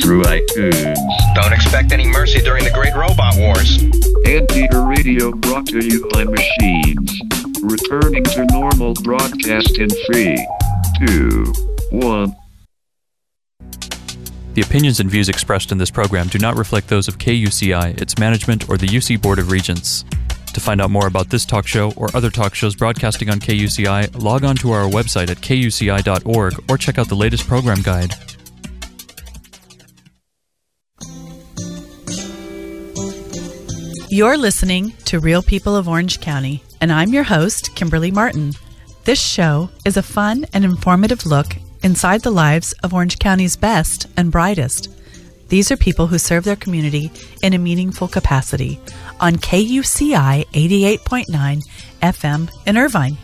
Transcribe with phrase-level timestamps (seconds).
[0.00, 0.96] through iTunes.
[1.34, 3.82] Don't expect any mercy during the Great Robot Wars.
[4.26, 7.20] Anteater Radio brought to you by machines.
[7.62, 10.36] Returning to normal broadcast in three,
[10.98, 11.52] two,
[11.90, 12.34] one.
[14.54, 18.18] The opinions and views expressed in this program do not reflect those of KUCI, its
[18.18, 20.04] management, or the UC Board of Regents.
[20.52, 24.22] To find out more about this talk show or other talk shows broadcasting on KUCI,
[24.22, 28.14] log on to our website at kuci.org or check out the latest program guide.
[34.14, 38.52] You're listening to Real People of Orange County, and I'm your host, Kimberly Martin.
[39.02, 44.06] This show is a fun and informative look inside the lives of Orange County's best
[44.16, 44.88] and brightest.
[45.48, 47.10] These are people who serve their community
[47.42, 48.78] in a meaningful capacity
[49.18, 51.62] on KUCI 88.9
[52.00, 53.18] FM in Irvine.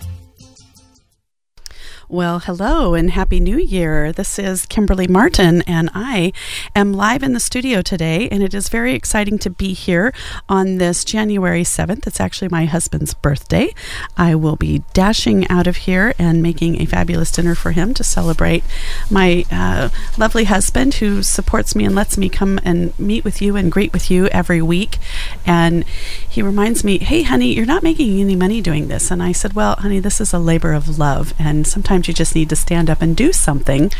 [2.13, 4.11] Well, hello and Happy New Year.
[4.11, 6.33] This is Kimberly Martin, and I
[6.75, 10.13] am live in the studio today, and it is very exciting to be here
[10.49, 12.09] on this January 7th.
[12.09, 13.73] It's actually my husband's birthday.
[14.17, 18.03] I will be dashing out of here and making a fabulous dinner for him to
[18.03, 18.65] celebrate
[19.09, 23.55] my uh, lovely husband who supports me and lets me come and meet with you
[23.55, 24.99] and greet with you every week.
[25.47, 25.85] And
[26.29, 29.13] he reminds me, hey, honey, you're not making any money doing this.
[29.13, 32.15] And I said, well, honey, this is a labor of love, and sometimes sometimes you
[32.15, 33.91] just need to stand up and do something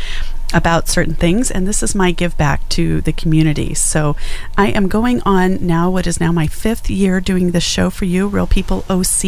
[0.53, 3.73] about certain things and this is my give back to the community.
[3.73, 4.15] So
[4.57, 8.05] i am going on now what is now my fifth year doing this show for
[8.05, 9.23] you real people oc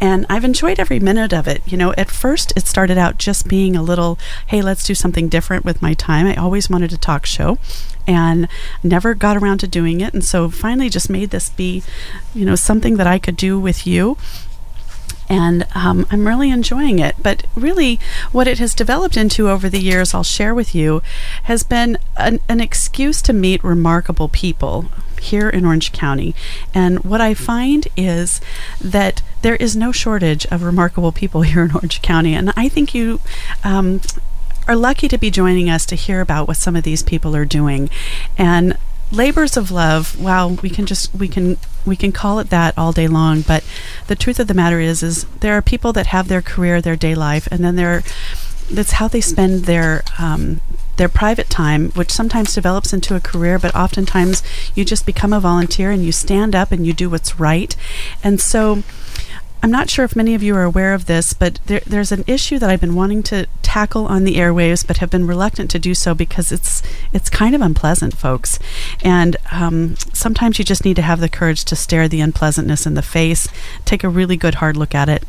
[0.00, 1.60] and i've enjoyed every minute of it.
[1.66, 5.28] You know at first it started out just being a little hey let's do something
[5.28, 6.26] different with my time.
[6.26, 7.58] I always wanted a talk show
[8.06, 8.48] and
[8.82, 11.82] never got around to doing it and so finally just made this be
[12.34, 14.16] you know something that i could do with you
[15.28, 17.16] and um, I'm really enjoying it.
[17.22, 17.98] But really,
[18.32, 21.02] what it has developed into over the years, I'll share with you,
[21.44, 24.86] has been an, an excuse to meet remarkable people
[25.20, 26.34] here in Orange County.
[26.74, 28.40] And what I find is
[28.80, 32.34] that there is no shortage of remarkable people here in Orange County.
[32.34, 33.20] And I think you.
[33.64, 34.00] Um,
[34.68, 37.44] are lucky to be joining us to hear about what some of these people are
[37.44, 37.88] doing.
[38.36, 38.76] And
[39.12, 42.92] labors of love wow we can just we can we can call it that all
[42.92, 43.62] day long but
[44.08, 46.96] the truth of the matter is is there are people that have their career their
[46.96, 48.02] day life and then there
[48.70, 50.60] that's how they spend their um,
[50.96, 54.42] their private time, which sometimes develops into a career, but oftentimes
[54.74, 57.76] you just become a volunteer and you stand up and you do what's right.
[58.24, 58.82] And so
[59.66, 62.22] I'm not sure if many of you are aware of this, but there, there's an
[62.28, 65.80] issue that I've been wanting to tackle on the airwaves, but have been reluctant to
[65.80, 68.60] do so because it's it's kind of unpleasant, folks.
[69.02, 72.94] And um, sometimes you just need to have the courage to stare the unpleasantness in
[72.94, 73.48] the face,
[73.84, 75.24] take a really good hard look at it,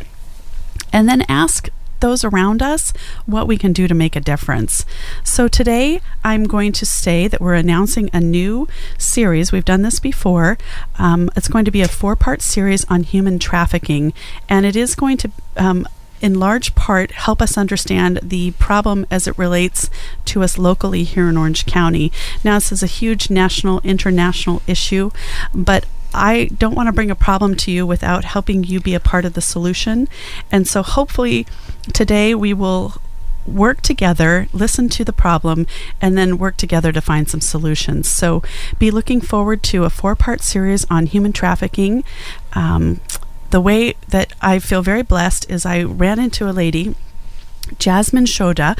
[0.94, 1.70] and then ask
[2.00, 2.94] those around us
[3.26, 4.86] what we can do to make a difference.
[5.24, 9.52] So today I'm going to say that we're announcing a new series.
[9.52, 10.58] We've done this before.
[10.98, 14.14] Um, it's going to be a four part series on human trafficking,
[14.50, 15.88] and it is going to um,
[16.22, 19.90] in large part help us understand the problem as it relates
[20.26, 22.12] to us locally here in Orange County.
[22.44, 25.12] Now, this is a huge national, international issue,
[25.54, 29.00] but I don't want to bring a problem to you without helping you be a
[29.00, 30.08] part of the solution.
[30.52, 31.46] And so hopefully
[31.94, 32.96] today we will
[33.46, 35.66] work together, listen to the problem,
[36.02, 38.10] and then work together to find some solutions.
[38.10, 38.44] So
[38.78, 42.04] be looking forward to a four part series on human trafficking.
[42.54, 43.00] Um,
[43.50, 46.96] the way that I feel very blessed is I ran into a lady
[47.80, 48.78] Jasmine Shoda,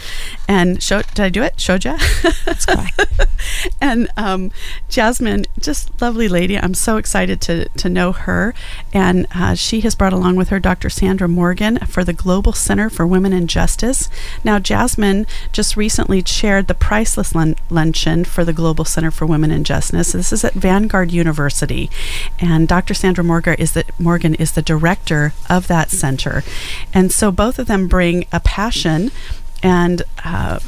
[0.48, 1.58] and Sho- did I do it?
[1.58, 1.98] Shodja.
[2.46, 3.28] That's correct.
[3.82, 4.52] and um,
[4.90, 6.58] Jasmine, just lovely lady.
[6.58, 8.54] I'm so excited to to know her,
[8.94, 10.90] and uh, she has brought along with her Dr.
[10.90, 14.10] Sandra Morgan for the Global Center for Women and Justice.
[14.44, 19.52] Now, Jasmine just recently chaired the Priceless lun- Luncheon for the Global Center for Women
[19.52, 20.12] and Justice.
[20.14, 21.90] This is at Vanguard University,
[22.40, 22.94] and Dr.
[22.94, 26.44] Sandra Morgan is the Morgan is the director of that center,
[26.94, 29.12] and so both of them bring a passion passion
[29.64, 30.60] and uh,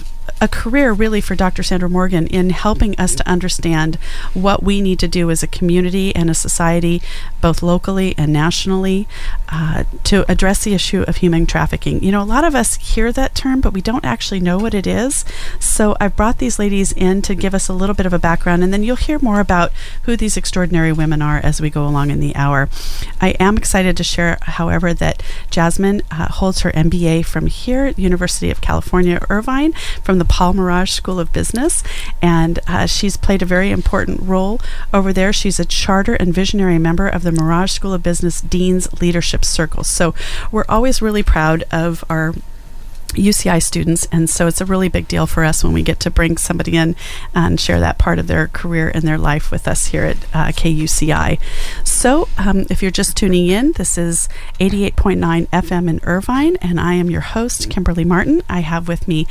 [0.42, 1.64] a career really for Dr.
[1.64, 3.96] Sandra Morgan in helping us to understand
[4.34, 7.02] what we need to do as a community and a society,
[7.42, 9.08] both locally and nationally,
[9.50, 12.02] uh, to address the issue of human trafficking.
[12.04, 14.74] You know, a lot of us hear that term, but we don't actually know what
[14.74, 15.26] it is.
[15.60, 18.64] So I've brought these ladies in to give us a little bit of a background,
[18.64, 19.72] and then you'll hear more about
[20.04, 22.70] who these extraordinary women are as we go along in the hour.
[23.20, 28.50] I am excited to share, however, that Jasmine uh, holds her MBA from here, University
[28.50, 31.84] of California, Irvine, from the Paul Merage School of Business,
[32.22, 34.62] and uh, she's played a very important role
[34.94, 35.34] over there.
[35.34, 39.84] She's a charter and visionary member of the Mirage School of Business Dean's Leadership Circle.
[39.84, 40.16] So
[40.52, 42.34] we're always really proud of our
[43.14, 46.10] UCI students, and so it's a really big deal for us when we get to
[46.10, 46.96] bring somebody in
[47.34, 50.48] and share that part of their career and their life with us here at uh,
[50.48, 51.40] KUCI.
[51.84, 54.30] So, um, if you're just tuning in, this is
[54.60, 58.42] 88.9 FM in Irvine, and I am your host, Kimberly Martin.
[58.50, 59.28] I have with me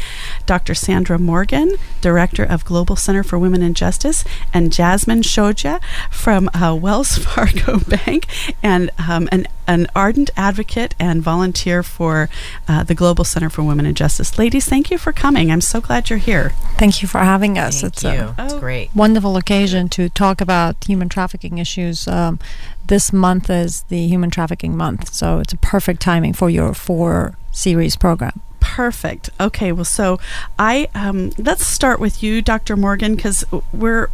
[0.46, 0.74] Dr.
[0.74, 5.80] Sandra Morgan, Director of Global Center for Women and Justice, and Jasmine Shodja
[6.10, 8.26] from uh, Wells Fargo Bank,
[8.62, 12.28] and um, an, an ardent advocate and volunteer for
[12.66, 14.38] uh, the Global Center for Women and Justice.
[14.38, 15.52] Ladies, thank you for coming.
[15.52, 16.54] I'm so glad you're here.
[16.78, 17.82] Thank you for having us.
[17.82, 18.10] Thank it's you.
[18.10, 18.90] a It's great.
[18.94, 22.08] wonderful occasion to talk about human trafficking issues.
[22.08, 22.38] Um,
[22.86, 27.36] this month is the Human Trafficking Month, so it's a perfect timing for your four
[27.52, 28.40] series program.
[28.60, 29.28] Perfect.
[29.38, 30.18] Okay, well, so
[30.58, 32.76] I um, let's start with you, Dr.
[32.76, 34.08] Morgan, because we're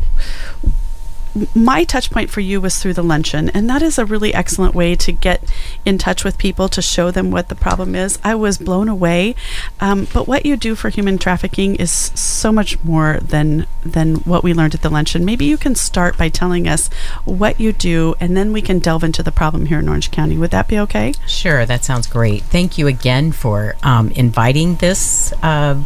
[1.54, 4.74] my touch point for you was through the luncheon, and that is a really excellent
[4.74, 5.42] way to get
[5.84, 8.18] in touch with people to show them what the problem is.
[8.22, 9.34] I was blown away,
[9.80, 14.42] um, but what you do for human trafficking is so much more than than what
[14.44, 15.24] we learned at the luncheon.
[15.24, 16.88] Maybe you can start by telling us
[17.24, 20.36] what you do, and then we can delve into the problem here in Orange County.
[20.38, 21.14] Would that be okay?
[21.26, 22.42] Sure, that sounds great.
[22.44, 25.82] Thank you again for um, inviting this uh,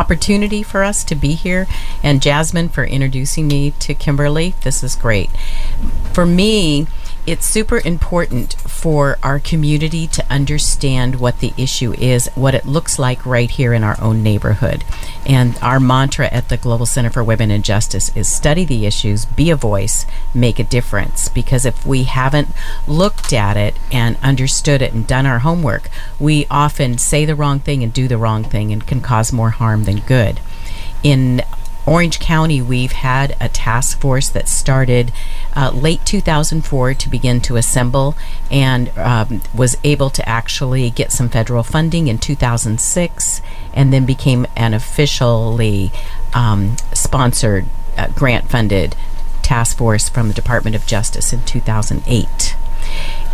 [0.00, 1.66] opportunity for us to be here,
[2.02, 4.54] and Jasmine for introducing me to Kimberly.
[4.62, 5.30] This is great.
[6.14, 6.86] For me,
[7.30, 12.98] it's super important for our community to understand what the issue is, what it looks
[12.98, 14.82] like right here in our own neighborhood.
[15.24, 19.26] And our mantra at the Global Center for Women and Justice is study the issues,
[19.26, 21.28] be a voice, make a difference.
[21.28, 22.48] Because if we haven't
[22.88, 25.88] looked at it and understood it and done our homework,
[26.18, 29.50] we often say the wrong thing and do the wrong thing and can cause more
[29.50, 30.40] harm than good.
[31.04, 31.42] In
[31.86, 35.12] Orange County, we've had a task force that started
[35.54, 38.16] uh, late 2004 to begin to assemble
[38.50, 43.42] and um, was able to actually get some federal funding in 2006
[43.74, 45.90] and then became an officially
[46.34, 47.66] um, sponsored,
[47.96, 48.94] uh, grant funded
[49.42, 52.56] task force from the Department of Justice in 2008.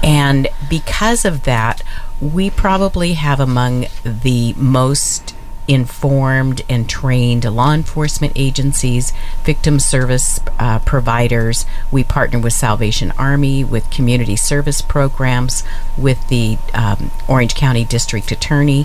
[0.03, 1.83] And because of that,
[2.21, 5.36] we probably have among the most
[5.69, 9.13] informed and trained law enforcement agencies,
[9.45, 11.67] victim service uh, providers.
[11.91, 15.65] We partner with Salvation Army, with community service programs,
[15.97, 18.85] with the um, Orange County District Attorney,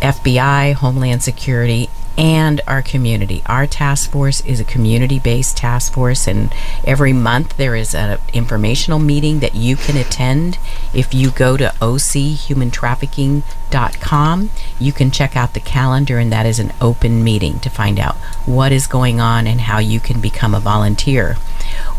[0.00, 3.42] FBI, Homeland Security, and our community.
[3.46, 6.52] Our task force is a community-based task force, and
[6.84, 10.58] every month there is an informational meeting that you can attend.
[10.92, 16.72] If you go to ochumantrafficking.com, you can check out the calendar, and that is an
[16.80, 18.16] open meeting to find out
[18.46, 21.36] what is going on and how you can become a volunteer.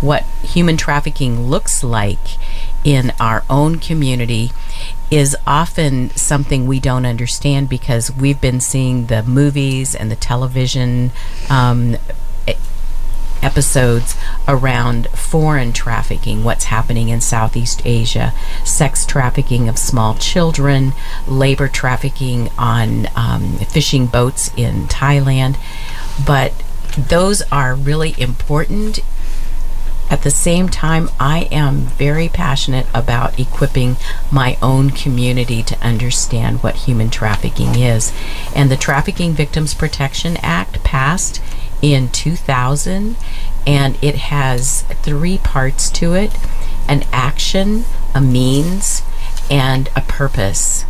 [0.02, 2.38] What human trafficking looks like
[2.84, 4.52] in our own community
[5.12, 11.12] is often something we don't understand because we've been seeing the movies and the television
[11.50, 11.98] um,
[13.42, 14.16] episodes
[14.48, 20.94] around foreign trafficking, what's happening in Southeast Asia, sex trafficking of small children,
[21.28, 25.58] labor trafficking on um, fishing boats in Thailand.
[26.26, 26.54] But
[26.98, 29.00] those are really important
[30.12, 33.96] at the same time, I am very passionate about equipping
[34.30, 38.12] my own community to understand what human trafficking is.
[38.54, 41.42] And the Trafficking Victims Protection Act passed
[41.82, 43.16] in 2000,
[43.66, 46.38] and it has three parts to it
[46.90, 49.04] an action, a means,
[49.50, 50.84] and a purpose.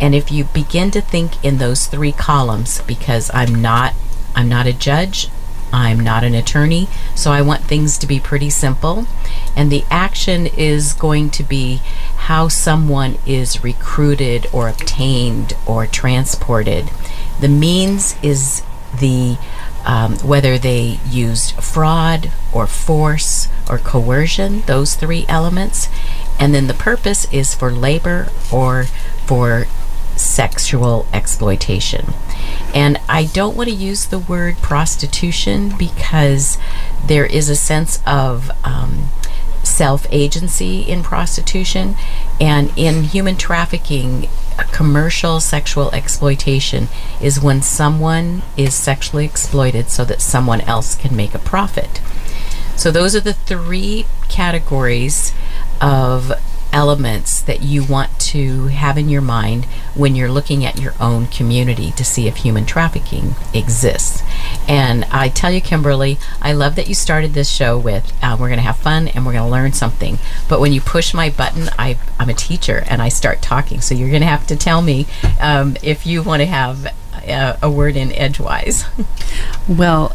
[0.00, 3.94] And if you begin to think in those three columns, because I'm not
[4.34, 5.28] I'm not a judge,
[5.74, 9.08] I'm not an attorney, so I want things to be pretty simple.
[9.56, 11.80] And the action is going to be
[12.28, 16.90] how someone is recruited or obtained or transported.
[17.40, 18.62] The means is
[19.00, 19.36] the
[19.84, 25.88] um, whether they used fraud or force or coercion, those three elements.
[26.38, 28.84] And then the purpose is for labor or
[29.26, 29.66] for
[30.16, 32.14] sexual exploitation.
[32.74, 36.58] And I don't want to use the word prostitution because
[37.06, 39.08] there is a sense of um,
[39.62, 41.96] self agency in prostitution.
[42.40, 44.28] And in human trafficking,
[44.72, 46.88] commercial sexual exploitation
[47.20, 52.00] is when someone is sexually exploited so that someone else can make a profit.
[52.76, 55.32] So, those are the three categories
[55.80, 56.32] of
[56.74, 59.64] elements that you want to have in your mind
[59.94, 64.22] when you're looking at your own community to see if human trafficking exists.
[64.66, 68.48] And I tell you, Kimberly, I love that you started this show with uh, we're
[68.48, 70.18] going to have fun and we're going to learn something.
[70.48, 73.80] But when you push my button, I, I'm a teacher and I start talking.
[73.80, 75.06] So you're going to have to tell me
[75.40, 76.92] um, if you want to have
[77.28, 78.84] uh, a word in edgewise.
[79.66, 80.14] Well,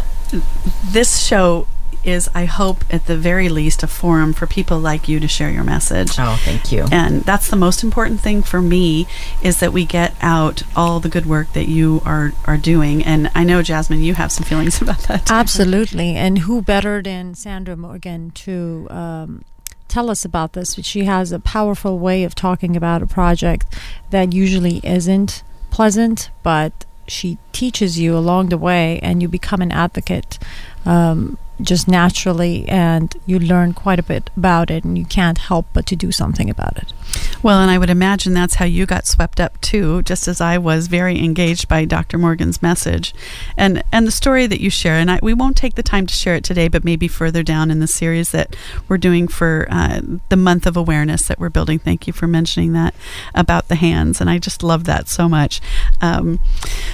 [0.85, 1.65] this show
[2.09, 5.49] is, I hope, at the very least, a forum for people like you to share
[5.49, 6.11] your message.
[6.19, 6.85] oh, thank you.
[6.91, 9.07] And that's the most important thing for me
[9.41, 13.03] is that we get out all the good work that you are, are doing.
[13.03, 15.25] And I know, Jasmine, you have some feelings about that.
[15.27, 15.33] too.
[15.33, 16.15] Absolutely.
[16.15, 19.45] And who better than Sandra Morgan to um,
[19.87, 20.75] tell us about this?
[20.85, 23.65] She has a powerful way of talking about a project
[24.09, 29.71] that usually isn't pleasant, but she teaches you along the way and you become an
[29.71, 30.37] advocate.
[30.85, 35.67] Um, just naturally, and you learn quite a bit about it, and you can't help
[35.73, 36.93] but to do something about it.
[37.41, 40.57] Well, and I would imagine that's how you got swept up too, just as I
[40.57, 42.17] was very engaged by Dr.
[42.17, 43.13] Morgan's message,
[43.57, 44.95] and and the story that you share.
[44.95, 47.71] And I, we won't take the time to share it today, but maybe further down
[47.71, 48.55] in the series that
[48.87, 51.79] we're doing for uh, the month of awareness that we're building.
[51.79, 52.93] Thank you for mentioning that
[53.33, 55.61] about the hands, and I just love that so much.
[56.01, 56.39] Um,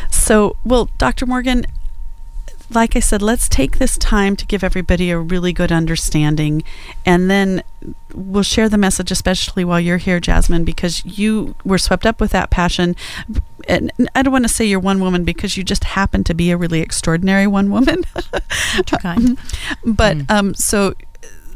[0.09, 1.25] so, well, Dr.
[1.25, 1.65] Morgan,
[2.69, 6.63] like I said, let's take this time to give everybody a really good understanding,
[7.05, 7.63] and then
[8.13, 12.31] we'll share the message, especially while you're here, Jasmine, because you were swept up with
[12.31, 12.95] that passion.
[13.67, 16.51] And I don't want to say you're one woman because you just happen to be
[16.51, 18.03] a really extraordinary one woman.
[19.85, 20.95] But um, so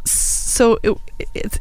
[0.05, 0.97] so it,
[1.33, 1.59] it's.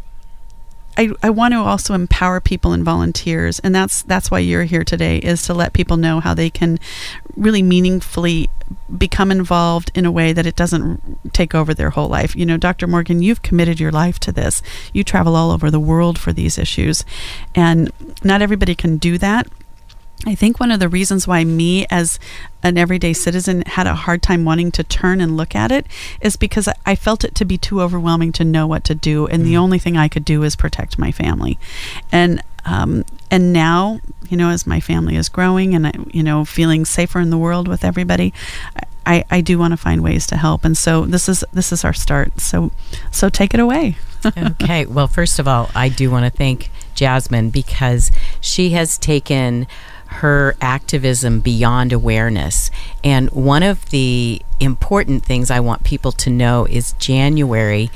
[0.99, 4.85] I, I want to also empower people and volunteers and that's that's why you're here
[4.85, 6.79] today is to let people know how they can
[7.37, 8.51] really meaningfully
[8.97, 12.35] become involved in a way that it doesn't take over their whole life.
[12.37, 12.87] You know, Dr.
[12.87, 14.63] Morgan, you've committed your life to this.
[14.93, 17.05] You travel all over the world for these issues,
[17.55, 17.91] and
[18.23, 19.47] not everybody can do that.
[20.27, 22.19] I think one of the reasons why me as
[22.63, 25.87] an everyday citizen had a hard time wanting to turn and look at it
[26.21, 29.47] is because I- felt it to be too overwhelming to know what to do, and
[29.47, 31.59] the only thing I could do is protect my family,
[32.11, 36.45] and um, and now you know as my family is growing and I, you know
[36.45, 38.35] feeling safer in the world with everybody.
[39.07, 41.83] I, I do want to find ways to help, and so this is this is
[41.83, 42.41] our start.
[42.41, 42.73] So,
[43.11, 43.97] so take it away.
[44.37, 44.85] okay.
[44.85, 48.11] Well, first of all, I do want to thank Jasmine because
[48.41, 49.67] she has taken
[50.09, 52.71] her activism beyond awareness.
[53.05, 57.91] And one of the important things I want people to know is January,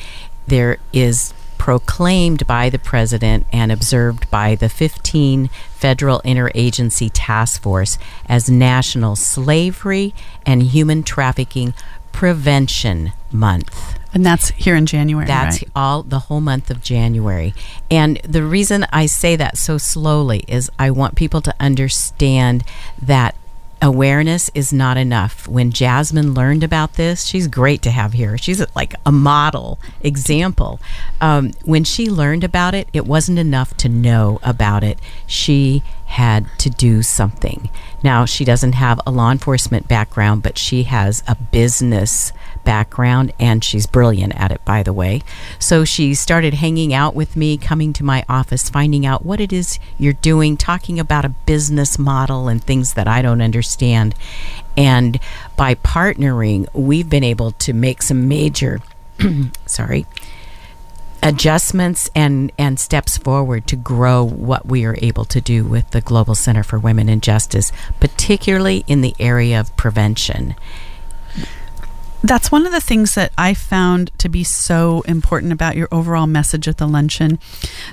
[0.46, 7.98] there is proclaimed by the president and observed by the 15 federal interagency task force
[8.28, 10.12] as National Slavery
[10.44, 11.72] and Human Trafficking
[12.10, 13.91] Prevention Month.
[14.14, 15.26] And that's here in January.
[15.26, 15.70] That's right?
[15.74, 17.54] all the whole month of January.
[17.90, 22.64] And the reason I say that so slowly is I want people to understand
[23.00, 23.34] that
[23.82, 25.48] awareness is not enough.
[25.48, 28.38] When Jasmine learned about this, she's great to have here.
[28.38, 30.80] She's like a model example.
[31.20, 35.00] Um, when she learned about it, it wasn't enough to know about it.
[35.26, 37.70] She had to do something.
[38.04, 42.32] Now, she doesn't have a law enforcement background, but she has a business
[42.64, 45.22] background and she's brilliant at it, by the way.
[45.58, 49.52] So she started hanging out with me, coming to my office, finding out what it
[49.52, 54.14] is you're doing, talking about a business model and things that I don't understand.
[54.76, 55.18] And
[55.56, 58.80] by partnering, we've been able to make some major,
[59.66, 60.06] sorry,
[61.22, 66.00] adjustments and, and steps forward to grow what we are able to do with the
[66.00, 70.54] Global Center for Women and Justice, particularly in the area of prevention.
[72.22, 76.26] That's one of the things that I found to be so important about your overall
[76.26, 77.38] message at the luncheon.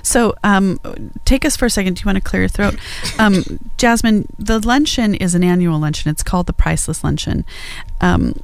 [0.02, 0.78] So, um,
[1.24, 1.96] take us for a second.
[1.96, 2.76] Do you want to clear your throat?
[3.18, 6.10] Um, Jasmine, the luncheon is an annual luncheon.
[6.10, 7.44] It's called the Priceless Luncheon.
[8.00, 8.34] Um,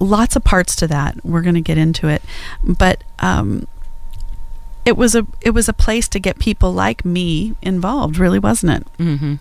[0.00, 1.24] lots of parts to that.
[1.24, 2.22] We're going to get into it.
[2.64, 3.68] But um,
[4.84, 8.72] it was a it was a place to get people like me involved, really, wasn't
[8.72, 8.98] it?
[8.98, 9.34] Mm-hmm.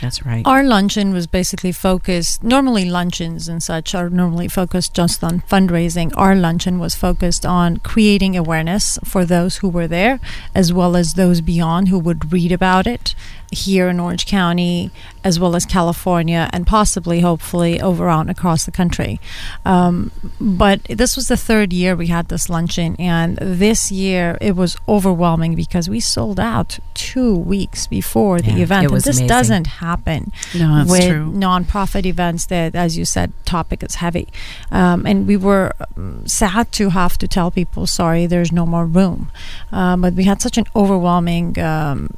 [0.00, 0.46] That's right.
[0.46, 2.42] Our luncheon was basically focused.
[2.42, 6.12] Normally, luncheons and such are normally focused just on fundraising.
[6.16, 10.20] Our luncheon was focused on creating awareness for those who were there,
[10.54, 13.14] as well as those beyond who would read about it
[13.52, 14.92] here in Orange County,
[15.24, 19.20] as well as California, and possibly, hopefully, over on across the country.
[19.64, 24.54] Um, but this was the third year we had this luncheon, and this year it
[24.54, 28.82] was overwhelming because we sold out two weeks before the Yeah, event.
[28.84, 29.26] it And was this amazing.
[29.28, 31.32] doesn't happen No, that's with true.
[31.32, 34.28] nonprofit events that, as you said, topic is heavy.
[34.70, 38.86] Um, and we were um, sad to have to tell people, sorry, there's no more
[38.86, 39.30] room.
[39.72, 42.14] Um, but we had such an overwhelming um,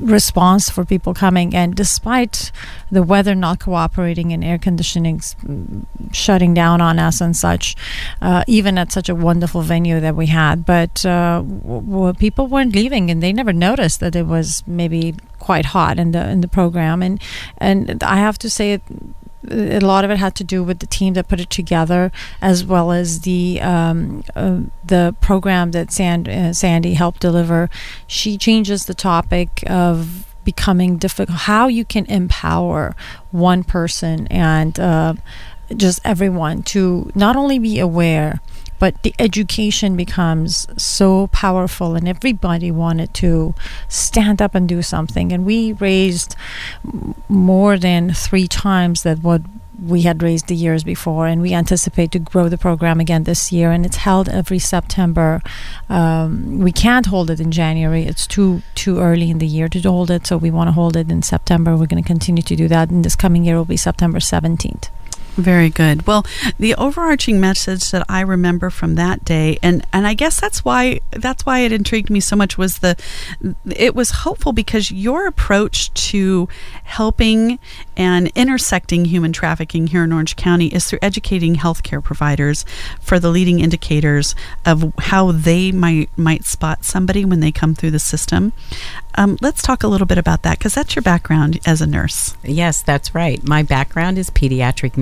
[0.00, 1.54] response for people coming.
[1.54, 2.52] And despite
[2.90, 7.76] the weather not cooperating and air conditioning mm, shutting down on us and such,
[8.20, 12.46] uh, even at such a wonderful venue that we had, but uh, w- w- people
[12.46, 16.40] weren't leaving and they never noticed that it was maybe quite hot in the in
[16.40, 17.02] the program.
[17.02, 17.20] And
[17.58, 18.82] and I have to say it
[19.50, 22.64] a lot of it had to do with the team that put it together, as
[22.64, 27.68] well as the um, uh, the program that Sand, uh, Sandy helped deliver.
[28.06, 32.94] She changes the topic of becoming difficult, how you can empower
[33.30, 35.14] one person and uh,
[35.76, 38.40] just everyone to not only be aware
[38.82, 43.54] but the education becomes so powerful and everybody wanted to
[43.86, 46.34] stand up and do something and we raised
[47.28, 49.40] more than three times that what
[49.82, 53.50] we had raised the years before, and we anticipate to grow the program again this
[53.50, 53.72] year.
[53.72, 55.42] And it's held every September.
[55.88, 59.80] Um, we can't hold it in January; it's too too early in the year to
[59.80, 60.26] hold it.
[60.26, 61.72] So we want to hold it in September.
[61.72, 64.88] We're going to continue to do that, and this coming year will be September seventeenth.
[65.36, 66.06] Very good.
[66.06, 66.26] Well,
[66.58, 71.00] the overarching message that I remember from that day, and and I guess that's why
[71.10, 72.96] that's why it intrigued me so much was the
[73.74, 76.48] it was hopeful because your approach to
[76.84, 77.58] helping
[77.96, 82.66] and intersecting human trafficking here in Orange County is through educating healthcare providers
[83.00, 84.34] for the leading indicators
[84.66, 88.52] of how they might might spot somebody when they come through the system.
[89.14, 92.36] Um, let's talk a little bit about that because that's your background as a nurse.
[92.42, 93.42] Yes, that's right.
[93.46, 94.96] My background is pediatric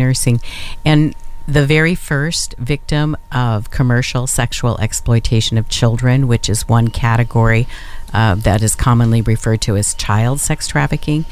[0.85, 1.15] and
[1.47, 7.67] the very first victim of commercial sexual exploitation of children, which is one category
[8.13, 11.25] uh, that is commonly referred to as child sex trafficking.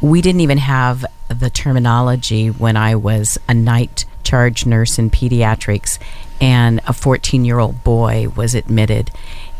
[0.00, 5.98] We didn't even have the terminology when I was a night charge nurse in pediatrics,
[6.40, 9.10] and a 14 year old boy was admitted,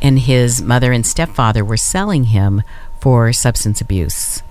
[0.02, 2.62] and his mother and stepfather were selling him
[3.00, 4.42] for substance abuse.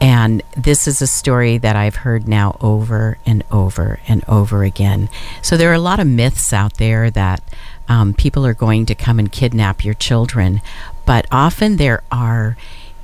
[0.00, 5.08] And this is a story that I've heard now over and over and over again.
[5.42, 7.42] So there are a lot of myths out there that
[7.88, 10.60] um, people are going to come and kidnap your children,
[11.04, 12.56] but often there are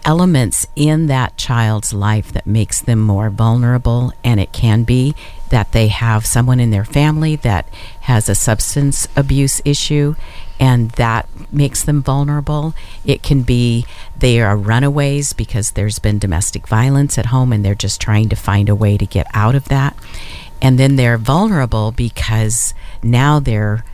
[0.05, 5.15] elements in that child's life that makes them more vulnerable and it can be
[5.51, 7.69] that they have someone in their family that
[8.01, 10.15] has a substance abuse issue
[10.63, 12.73] and that makes them vulnerable.
[13.05, 13.85] It can be
[14.17, 18.37] they are runaways because there's been domestic violence at home and they're just trying to
[18.37, 19.97] find a way to get out of that.
[20.63, 23.85] And then they're vulnerable because now they're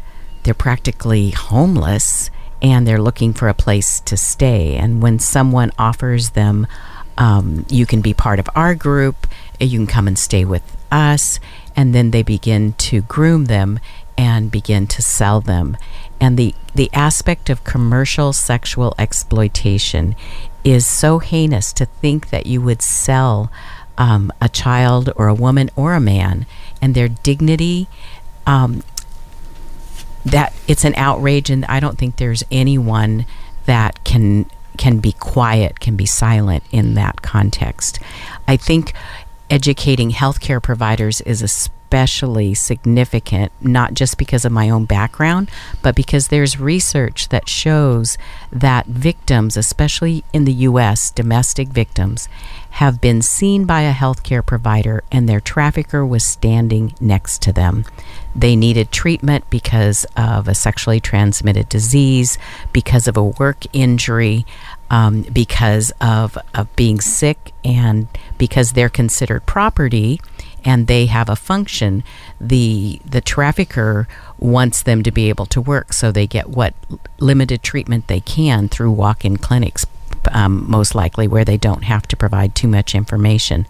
[0.42, 2.28] they're practically homeless
[2.60, 4.76] and they're looking for a place to stay.
[4.76, 6.66] And when someone offers them,
[7.16, 9.26] um, you can be part of our group,
[9.58, 11.40] you can come and stay with us,
[11.74, 13.80] and then they begin to groom them
[14.18, 15.78] and begin to sell them.
[16.20, 20.16] And the, the aspect of commercial sexual exploitation
[20.64, 23.50] is so heinous to think that you would sell
[23.96, 26.46] um, a child or a woman or a man
[26.82, 27.88] and their dignity.
[28.46, 28.82] Um,
[30.24, 33.24] that it's an outrage, and I don't think there's anyone
[33.66, 37.98] that can can be quiet, can be silent in that context.
[38.46, 38.92] I think
[39.50, 41.42] educating healthcare providers is
[41.88, 48.18] especially significant, not just because of my own background, but because there's research that shows
[48.52, 52.28] that victims, especially in the U.S., domestic victims,
[52.72, 57.86] have been seen by a healthcare provider and their trafficker was standing next to them.
[58.36, 62.36] They needed treatment because of a sexually transmitted disease,
[62.70, 64.44] because of a work injury,
[64.90, 70.20] um, because of, of being sick, and because they're considered property
[70.64, 72.02] and they have a function.
[72.40, 76.74] The the trafficker wants them to be able to work, so they get what
[77.18, 79.86] limited treatment they can through walk-in clinics
[80.32, 83.66] um, most likely, where they don't have to provide too much information.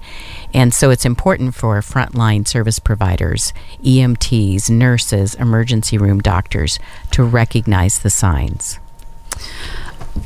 [0.55, 6.79] And so it's important for frontline service providers, EMTs, nurses, emergency room doctors
[7.13, 8.79] to recognize the signs.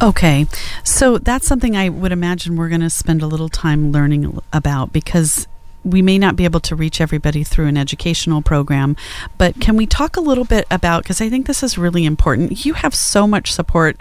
[0.00, 0.46] Okay,
[0.84, 4.92] so that's something I would imagine we're going to spend a little time learning about
[4.92, 5.46] because
[5.84, 8.96] we may not be able to reach everybody through an educational program,
[9.38, 12.64] but can we talk a little bit about because I think this is really important.
[12.64, 14.00] You have so much support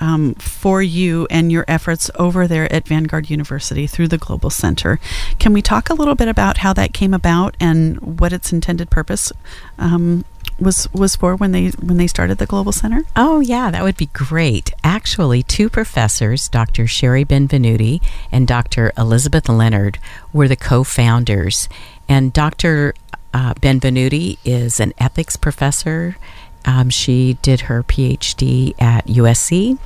[0.00, 5.00] um, for you and your efforts over there at Vanguard University through the Global Center.
[5.38, 8.90] Can we talk a little bit about how that came about and what its intended
[8.90, 9.32] purpose
[9.78, 10.24] um,
[10.60, 13.04] was was for when they when they started the Global Center?
[13.16, 14.72] Oh yeah, that would be great.
[14.82, 16.86] Actually, two professors, Dr.
[16.86, 18.92] Sherry Benvenuti and Dr.
[18.96, 19.98] Elizabeth Leonard,
[20.32, 21.68] were the co-founders.
[22.08, 22.94] And Dr.
[23.32, 26.16] Uh, Benvenuti is an ethics professor.
[26.64, 29.78] Um, she did her PhD at USC.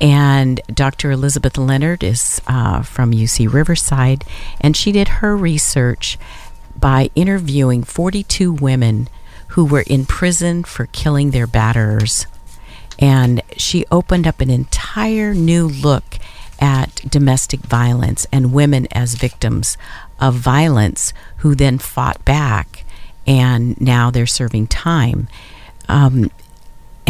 [0.00, 1.10] And Dr.
[1.10, 4.24] Elizabeth Leonard is uh, from UC Riverside,
[4.58, 6.18] and she did her research
[6.74, 9.08] by interviewing 42 women
[9.50, 12.26] who were in prison for killing their batterers.
[12.98, 16.18] And she opened up an entire new look
[16.60, 19.78] at domestic violence and women as victims
[20.20, 22.84] of violence who then fought back
[23.26, 25.28] and now they're serving time.
[25.88, 26.30] Um,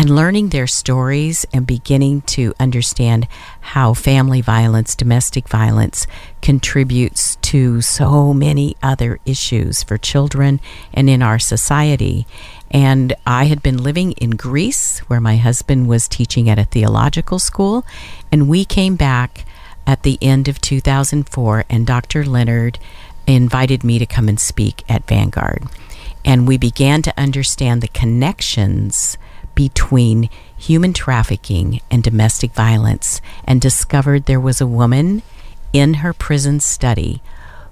[0.01, 3.29] and learning their stories and beginning to understand
[3.61, 6.07] how family violence, domestic violence
[6.41, 10.59] contributes to so many other issues for children
[10.95, 12.27] and in our society.
[12.71, 17.39] And I had been living in Greece where my husband was teaching at a theological
[17.39, 17.85] school.
[18.33, 19.45] And we came back
[19.87, 22.25] at the end of 2004, and Dr.
[22.25, 22.79] Leonard
[23.27, 25.65] invited me to come and speak at Vanguard.
[26.25, 29.19] And we began to understand the connections
[29.61, 35.21] between human trafficking and domestic violence and discovered there was a woman
[35.71, 37.21] in her prison study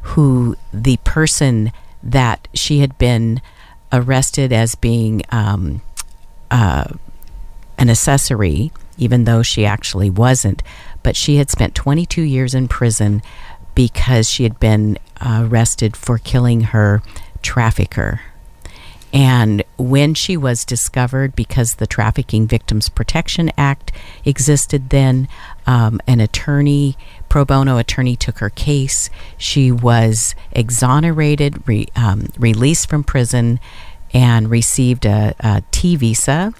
[0.02, 1.72] who the person
[2.02, 3.40] that she had been
[3.90, 5.80] arrested as being um,
[6.50, 6.84] uh,
[7.78, 10.62] an accessory, even though she actually wasn't,
[11.02, 13.22] but she had spent 22 years in prison
[13.74, 17.00] because she had been arrested for killing her
[17.40, 18.20] trafficker.
[19.12, 23.90] And when she was discovered, because the Trafficking Victims Protection Act
[24.24, 25.28] existed then,
[25.66, 26.96] um, an attorney,
[27.28, 29.08] pro bono attorney, took her case.
[29.38, 33.60] She was exonerated, re, um, released from prison,
[34.12, 36.52] and received a, a T visa,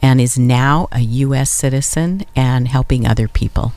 [0.00, 1.50] and is now a U.S.
[1.50, 3.74] citizen and helping other people.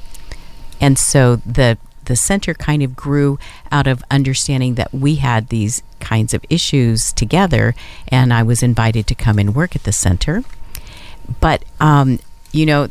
[0.79, 3.39] And so the the center kind of grew
[3.71, 7.73] out of understanding that we had these kinds of issues together,
[8.07, 10.43] and I was invited to come and work at the center.
[11.39, 12.19] But, um,
[12.51, 12.89] you know,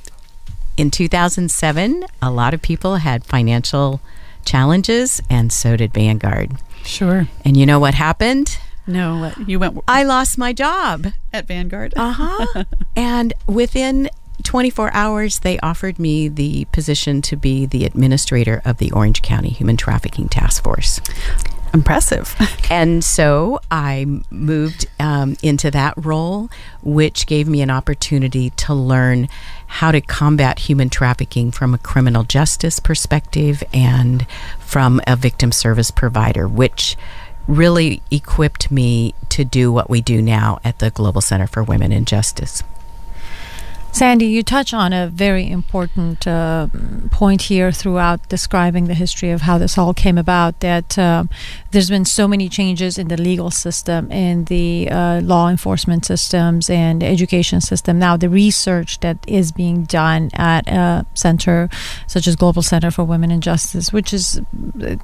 [0.76, 4.00] in 2007, a lot of people had financial
[4.44, 6.52] challenges, and so did Vanguard.
[6.84, 7.28] Sure.
[7.44, 8.58] And you know what happened?
[8.86, 11.06] No, you went I lost my job.
[11.32, 11.94] at Vanguard.
[11.96, 12.64] Uh huh.
[12.96, 14.10] and within
[14.42, 19.50] 24 hours, they offered me the position to be the administrator of the Orange County
[19.50, 21.00] Human Trafficking Task Force.
[21.74, 22.36] Impressive.
[22.70, 26.50] And so I moved um, into that role,
[26.82, 29.28] which gave me an opportunity to learn
[29.66, 34.26] how to combat human trafficking from a criminal justice perspective and
[34.58, 36.96] from a victim service provider, which
[37.48, 41.90] really equipped me to do what we do now at the Global Center for Women
[41.90, 42.62] in Justice.
[43.94, 46.66] Sandy, you touch on a very important uh,
[47.10, 50.60] point here throughout describing the history of how this all came about.
[50.60, 51.28] That um,
[51.72, 56.70] there's been so many changes in the legal system, in the uh, law enforcement systems,
[56.70, 57.98] and education system.
[57.98, 61.68] Now, the research that is being done at a center
[62.06, 64.40] such as Global Center for Women and Justice, which is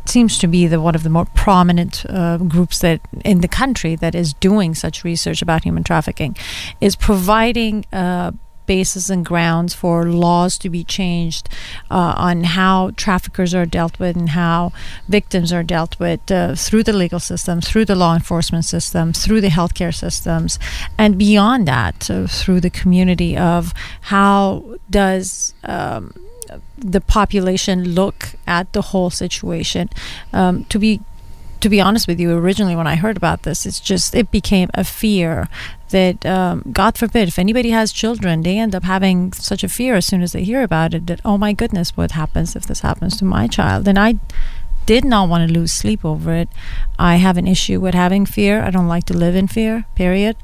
[0.07, 3.96] seems to be the one of the more prominent uh, groups that in the country
[3.96, 6.35] that is doing such research about human trafficking,
[6.81, 8.33] is providing uh,
[8.68, 11.48] basis and grounds for laws to be changed
[11.90, 14.70] uh, on how traffickers are dealt with and how
[15.09, 19.40] victims are dealt with uh, through the legal system, through the law enforcement system, through
[19.40, 20.59] the healthcare systems,
[20.96, 23.72] and beyond that, uh, through the community of
[24.12, 26.12] how does um,
[26.76, 29.88] the population look at the whole situation.
[30.33, 31.00] Um, to be
[31.61, 34.71] to be honest with you, originally when I heard about this, it's just it became
[34.75, 35.49] a fear
[35.90, 39.94] that um, God forbid if anybody has children, they end up having such a fear
[39.94, 42.81] as soon as they hear about it that oh my goodness, what happens if this
[42.81, 43.88] happens to my child?
[43.88, 44.18] And I
[44.87, 46.49] did not want to lose sleep over it.
[46.99, 48.62] I have an issue with having fear.
[48.62, 49.85] I don't like to live in fear.
[49.94, 50.35] Period.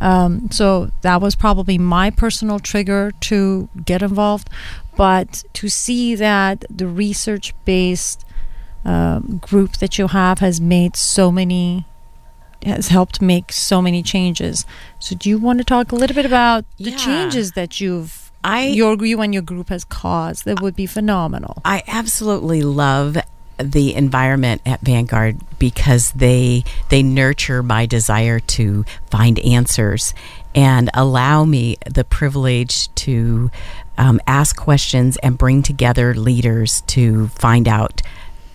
[0.00, 4.50] Um, so that was probably my personal trigger to get involved.
[4.96, 8.24] But to see that the research based
[8.84, 11.86] um, group that you have has made so many
[12.64, 14.64] has helped make so many changes.
[15.00, 16.96] So do you want to talk a little bit about the Yeah.
[16.96, 20.44] changes that you've I your you and your group has caused?
[20.44, 21.60] That would be phenomenal.
[21.64, 23.16] I absolutely love
[23.58, 30.14] the environment at Vanguard because they they nurture my desire to find answers
[30.54, 33.50] and allow me the privilege to
[33.98, 38.02] um, ask questions and bring together leaders to find out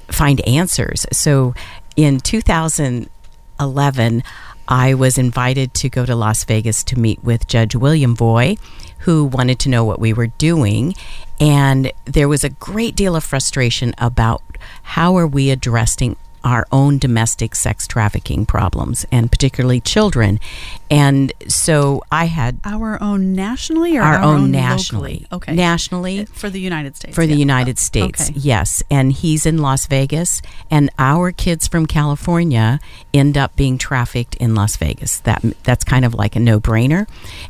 [0.10, 1.06] find answers.
[1.12, 1.54] So
[1.96, 4.24] in 2011
[4.67, 8.58] I was invited to go to Las Vegas to meet with Judge William Voy,
[9.00, 10.96] who wanted to know what we were doing.
[11.39, 14.41] And there was a great deal of frustration about
[14.84, 20.39] how are we addressing our own domestic sex trafficking problems, and particularly children.
[20.89, 24.51] And so I had Our own nationally or our, our, own, locally?
[24.51, 25.53] nationally, Okay.
[25.55, 27.13] nationally For the United States.
[27.15, 27.36] for the.
[27.38, 28.29] United States.
[28.29, 28.39] Okay.
[28.39, 32.79] Yes, and he's in Las Vegas, and our kids from California
[33.13, 35.19] end up being trafficked in Las Vegas.
[35.21, 37.07] That that's kind of like a no brainer,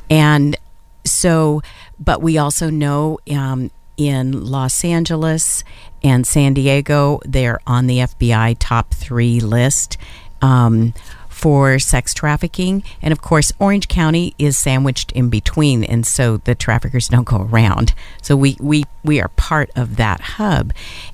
[0.10, 0.58] and
[1.06, 1.62] so,
[2.00, 3.20] but we also know.
[3.32, 5.64] Um, in Los Angeles
[6.04, 9.98] and San Diego, they're on the FBI top three list.
[10.42, 10.94] Um,
[11.38, 12.84] for sex trafficking.
[13.00, 17.42] And of course, Orange County is sandwiched in between, and so the traffickers don't go
[17.42, 17.94] around.
[18.24, 20.74] So we, we, we are part of that hub.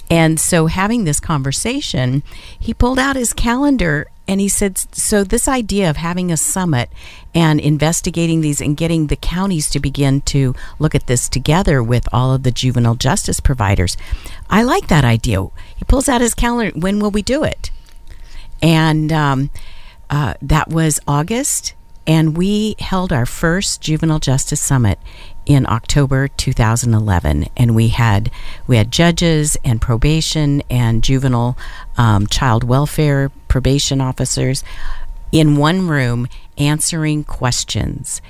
[0.09, 2.23] And so, having this conversation,
[2.57, 6.89] he pulled out his calendar and he said, So, this idea of having a summit
[7.35, 12.07] and investigating these and getting the counties to begin to look at this together with
[12.13, 13.97] all of the juvenile justice providers,
[14.49, 15.47] I like that idea.
[15.75, 16.77] He pulls out his calendar.
[16.79, 17.71] When will we do it?
[18.61, 19.49] And um,
[20.13, 21.73] uh, that was August,
[22.05, 24.99] and we held our first juvenile justice summit
[25.47, 28.29] in October 2011, and we had
[28.67, 31.57] we had judges and probation and juvenile
[31.97, 34.63] um, child welfare probation officers
[35.31, 36.27] in one room
[36.59, 38.21] answering questions.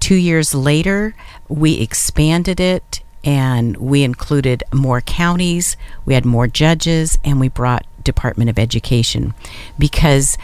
[0.00, 1.14] Two years later,
[1.46, 7.84] we expanded it and we included more counties, we had more judges, and we brought
[8.02, 9.34] Department of Education
[9.78, 10.38] because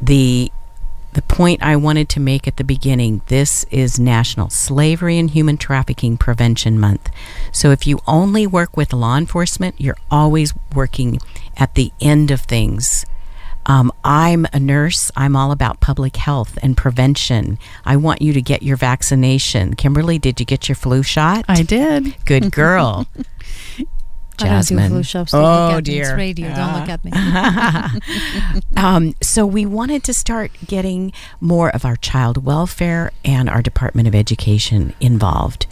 [0.00, 0.50] the
[1.12, 5.56] the point I wanted to make at the beginning this is National Slavery and Human
[5.56, 7.10] Trafficking Prevention Month.
[7.52, 11.18] So if you only work with law enforcement, you're always working
[11.56, 13.06] at the end of things.
[13.64, 15.10] Um, I'm a nurse.
[15.16, 17.58] I'm all about public health and prevention.
[17.84, 19.74] I want you to get your vaccination.
[19.74, 21.46] Kimberly, did you get your flu shot?
[21.48, 22.14] I did.
[22.26, 23.08] Good girl.
[24.42, 25.32] I don't do flu shots.
[25.32, 25.98] Don't Oh, look at me.
[25.98, 26.16] It's dear.
[26.16, 26.54] radio.
[26.54, 27.12] Don't look at me.
[28.76, 34.08] um, so we wanted to start getting more of our child welfare and our Department
[34.08, 35.66] of Education involved.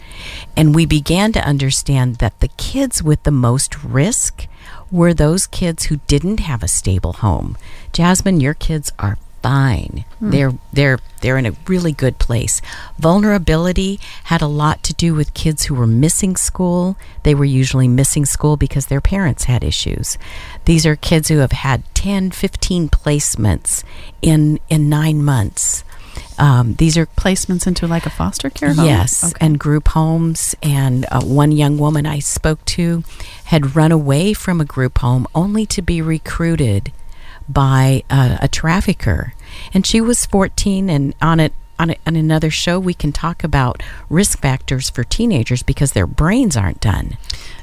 [0.57, 4.47] And we began to understand that the kids with the most risk
[4.91, 7.57] were those kids who didn't have a stable home.
[7.91, 9.17] Jasmine, your kids are
[9.49, 10.05] fine.
[10.19, 12.61] They're they're they're in a really good place.
[12.97, 16.97] Vulnerability had a lot to do with kids who were missing school.
[17.23, 20.17] They were usually missing school because their parents had issues.
[20.65, 23.83] These are kids who have had 10, 15 placements
[24.21, 25.83] in in 9 months.
[26.39, 28.85] Um, these are Placements into like a foster care home?
[28.85, 29.45] Yes, Okay.
[29.45, 30.55] and group homes.
[30.63, 33.03] And uh, one young woman I spoke to
[33.45, 36.91] had run away from a group home only to be recruited
[37.47, 39.33] by a, a trafficker.
[39.73, 41.53] And she was 14, and on it.
[41.77, 46.07] On, a, on another show, we can talk about risk factors for teenagers because their
[46.07, 47.17] brains aren't done.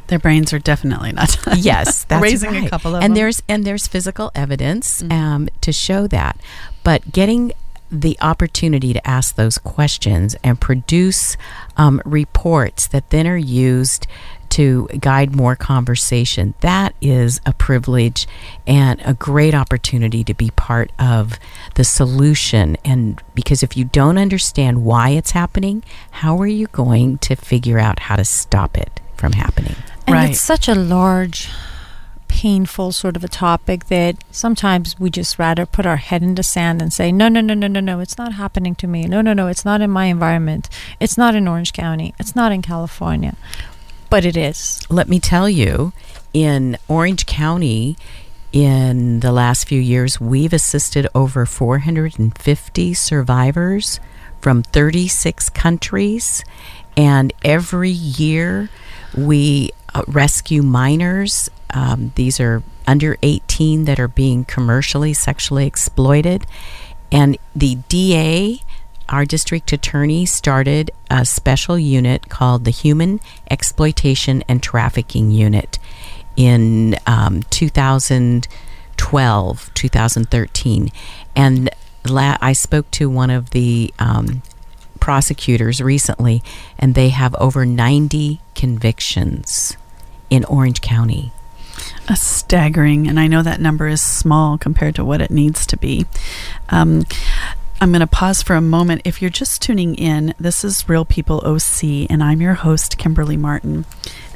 [0.09, 1.57] Their brains are definitely not done.
[1.63, 2.67] Yes, that's raising right.
[2.67, 3.15] a couple of and them.
[3.15, 6.39] there's and there's physical evidence um, to show that.
[6.85, 7.55] But getting
[7.93, 11.37] the opportunity to ask those questions and produce
[11.77, 14.07] um, reports that then are used
[14.59, 18.27] to guide more conversation that is a privilege
[18.67, 21.39] and a great opportunity to be part of
[21.77, 25.83] the solution and because if you don't understand why it's happening
[26.23, 30.31] how are you going to figure out how to stop it from happening And Right.
[30.31, 31.49] it's such a large,
[32.29, 36.43] painful sort of a topic that sometimes we just rather put our head in the
[36.43, 39.05] sand and say, no, no, no, no, no, no, it's not happening to me.
[39.05, 40.69] No, no, no, it's not in my environment.
[40.99, 42.15] It's not in Orange County.
[42.19, 43.37] It's not in California.
[44.13, 44.87] But it is.
[44.91, 45.95] let me tell you,
[46.35, 47.97] in Orange County,
[48.53, 54.01] in the last few years, we've assisted over 450 survivors
[54.43, 56.45] from 36 countries.
[56.95, 58.69] And every year,
[59.17, 61.49] we uh, rescue minors.
[61.71, 66.45] Um, these are under 18 that are being commercially sexually exploited.
[67.11, 68.61] And the DA,
[69.13, 73.21] our district attorney, started a special unit called the Human
[73.51, 75.79] Exploitation and Trafficking Unit
[76.35, 80.91] in um, 2012, 2013.
[81.37, 81.69] And
[82.09, 84.41] la- I spoke to one of the um,
[84.99, 86.43] prosecutors recently,
[86.79, 89.77] and they have over 90 convictions
[90.31, 91.33] in Orange County.
[92.09, 95.77] a staggering, and I know that number is small compared to what it needs to
[95.77, 96.07] be.
[96.69, 97.05] Um,
[97.83, 99.03] I'm going to pause for a moment.
[99.05, 103.37] If you're just tuning in, this is Real People OC, and I'm your host, Kimberly
[103.37, 103.87] Martin.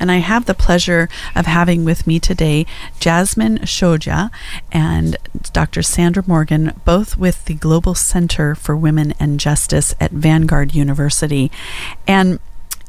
[0.01, 2.67] And I have the pleasure of having with me today
[2.99, 4.33] Jasmine Shodja
[4.73, 5.17] and
[5.53, 5.85] Dr.
[5.85, 11.53] Sandra Morgan, both with the Global Center for Women and Justice at Vanguard University.
[12.05, 12.41] And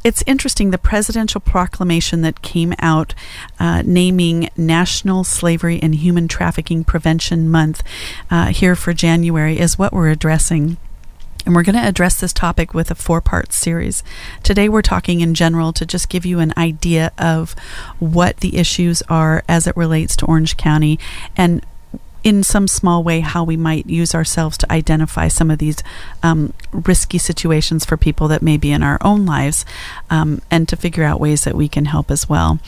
[0.08, 3.14] it's interesting the presidential proclamation that came out
[3.60, 7.84] uh, naming National Slavery and Human Trafficking Prevention Month
[8.32, 10.78] uh, here for January is what we're addressing.
[11.46, 14.02] And we're going to address this topic with a four part series.
[14.44, 17.54] Today, we're talking in general to just give you an idea of
[18.00, 20.98] what the issues are as it relates to Orange County
[21.36, 21.66] and
[22.28, 25.78] in some small way how we might use ourselves to identify some of these
[26.22, 29.66] um, risky situations for people that may be in our own lives
[30.10, 32.60] um, and to figure out ways that we can help as well.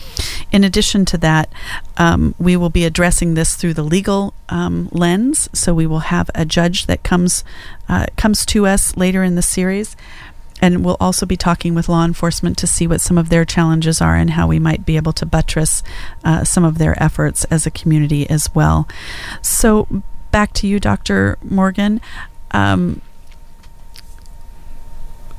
[0.49, 1.51] In addition to that,
[1.97, 5.49] um, we will be addressing this through the legal um, lens.
[5.51, 7.43] So we will have a judge that comes
[7.89, 9.97] uh, comes to us later in the series
[10.61, 14.01] and we'll also be talking with law enforcement to see what some of their challenges
[14.01, 15.83] are and how we might be able to buttress
[16.23, 18.87] uh, some of their efforts as a community as well.
[19.41, 19.87] So,
[20.31, 21.37] back to you, Dr.
[21.41, 22.01] Morgan.
[22.51, 23.01] Um,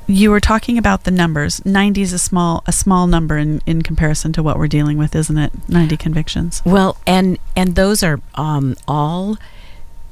[0.07, 1.65] you were talking about the numbers.
[1.65, 5.15] 90 is a small a small number in, in comparison to what we're dealing with,
[5.15, 5.53] isn't it?
[5.69, 6.63] 90 convictions.
[6.65, 9.39] Well, and and those are um, all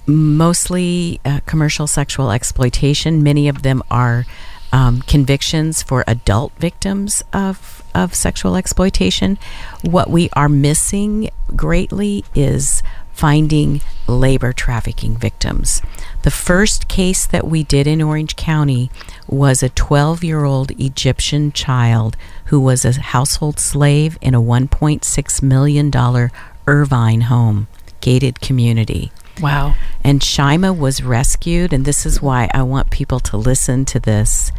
[0.07, 3.23] mostly uh, commercial sexual exploitation.
[3.23, 4.25] Many of them are
[4.73, 9.39] um, convictions for adult victims of, of sexual exploitation.
[9.83, 12.83] What we are missing greatly is
[13.19, 15.83] finding labor trafficking victims.
[16.23, 18.93] The first case that we did in Orange County
[19.27, 25.43] was a 12 year old Egyptian child who was a household slave in a $1.6
[25.43, 26.31] million
[26.69, 27.67] Irvine home,
[28.01, 29.11] gated community.
[29.41, 29.75] Wow.
[30.03, 34.53] And Shyima was rescued, and this is why I want people to listen to this.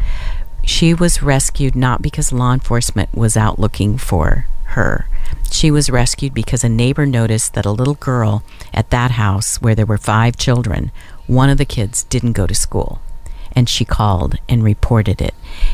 [0.64, 5.08] She was rescued not because law enforcement was out looking for her.
[5.52, 9.76] She was rescued because a neighbor noticed that a little girl at that house, where
[9.76, 10.92] there were five children,
[11.28, 13.02] one of the kids didn't go to school
[13.56, 15.34] and she called and reported it.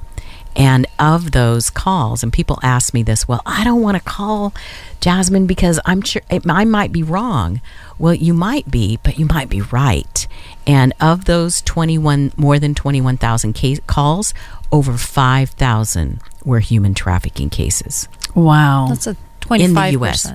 [0.59, 4.53] And of those calls, and people ask me this, well, I don't want to call
[5.01, 7.61] Jasmine because I'm sure it, I might be wrong.
[7.97, 10.27] Well, you might be, but you might be right.
[10.67, 14.35] And of those 21, more than 21,000 case, calls,
[14.73, 18.09] over 5,000 were human trafficking cases.
[18.35, 18.87] Wow.
[18.89, 19.61] That's a 25%.
[19.61, 20.27] In the US.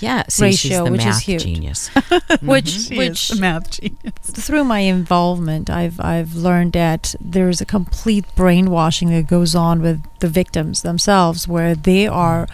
[0.00, 1.42] Yeah, see, Ratio, she's the which is huge.
[1.42, 1.88] genius.
[2.42, 4.12] which She which is a math genius.
[4.22, 10.02] through my involvement I've I've learned that there's a complete brainwashing that goes on with
[10.20, 12.46] the victims themselves where they are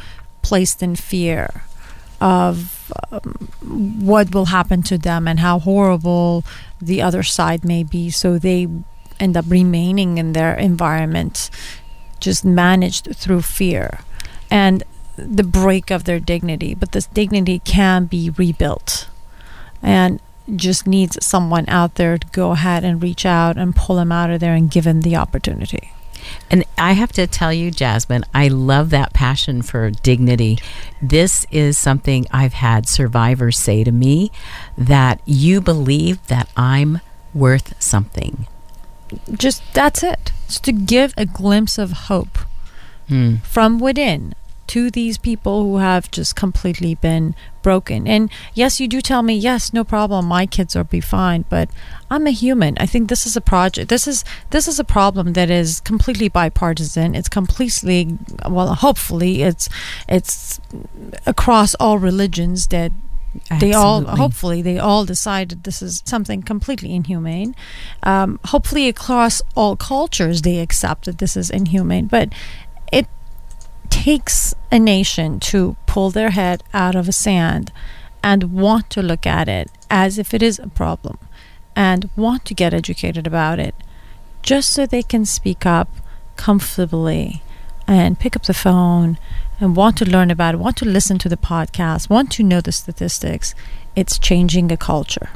[0.42, 1.64] placed in fear
[2.20, 3.48] of um,
[4.00, 6.44] what will happen to them and how horrible
[6.80, 8.66] the other side may be so they
[9.20, 11.50] end up remaining in their environment
[12.20, 14.00] just managed through fear
[14.50, 14.82] and
[15.16, 19.08] the break of their dignity but this dignity can be rebuilt
[19.82, 20.20] and
[20.54, 24.30] just needs someone out there to go ahead and reach out and pull them out
[24.30, 25.90] of there and give them the opportunity.
[26.50, 30.58] And I have to tell you, Jasmine, I love that passion for dignity.
[31.00, 34.30] This is something I've had survivors say to me
[34.76, 37.00] that you believe that I'm
[37.32, 38.46] worth something.
[39.32, 40.32] Just that's it.
[40.46, 42.38] It's to give a glimpse of hope
[43.08, 43.36] Hmm.
[43.42, 44.34] from within
[44.68, 48.06] to these people who have just completely been broken.
[48.06, 51.68] And yes, you do tell me, yes, no problem, my kids will be fine, but
[52.10, 52.76] I'm a human.
[52.78, 53.88] I think this is a project.
[53.88, 57.14] This is this is a problem that is completely bipartisan.
[57.14, 59.68] It's completely well, hopefully it's
[60.08, 60.60] it's
[61.26, 62.92] across all religions that
[63.60, 67.54] they all hopefully they all decided this is something completely inhumane
[68.04, 72.28] um, hopefully across all cultures they accept that this is inhumane but
[73.94, 77.72] takes a nation to pull their head out of the sand
[78.24, 81.16] and want to look at it as if it is a problem
[81.76, 83.74] and want to get educated about it
[84.42, 85.88] just so they can speak up
[86.34, 87.40] comfortably
[87.86, 89.16] and pick up the phone
[89.60, 92.60] and want to learn about it, want to listen to the podcast, want to know
[92.60, 93.54] the statistics.
[93.94, 95.30] It's changing the culture.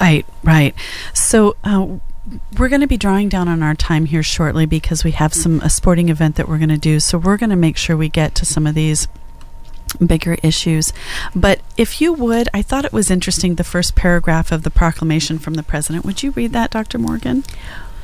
[0.00, 0.74] Right, right.
[1.12, 1.98] So uh,
[2.58, 5.60] we're going to be drawing down on our time here shortly because we have some
[5.60, 7.00] a sporting event that we're going to do.
[7.00, 9.08] So we're going to make sure we get to some of these
[10.04, 10.92] bigger issues.
[11.34, 15.38] But if you would, I thought it was interesting the first paragraph of the proclamation
[15.38, 16.04] from the president.
[16.04, 16.98] Would you read that, Dr.
[16.98, 17.44] Morgan?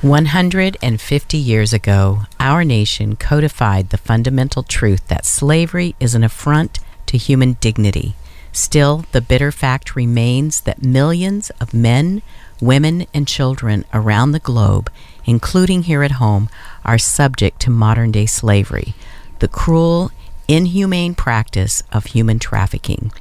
[0.00, 7.16] 150 years ago, our nation codified the fundamental truth that slavery is an affront to
[7.16, 8.14] human dignity.
[8.52, 12.22] Still, the bitter fact remains that millions of men,
[12.64, 14.90] women, and children around the globe,
[15.24, 16.48] including here at home,
[16.84, 18.94] are subject to modern day slavery,
[19.38, 20.10] the cruel,
[20.48, 23.12] inhumane practice of human trafficking.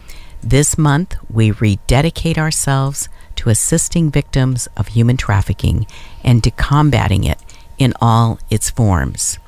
[0.42, 5.88] This month, we rededicate ourselves to assisting victims of human trafficking
[6.24, 7.40] and to combating it
[7.78, 9.40] in all its forms.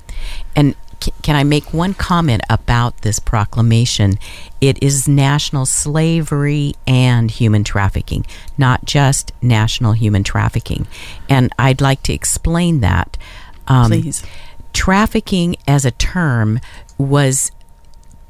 [0.56, 0.76] And
[1.22, 4.18] can I make one comment about this proclamation?
[4.62, 8.26] It is national slavery and human trafficking,
[8.58, 10.88] not just national human trafficking.
[11.30, 13.18] And I'd like to explain that.
[13.68, 14.24] Um, Please.
[14.74, 16.60] Trafficking as a term
[16.98, 17.52] was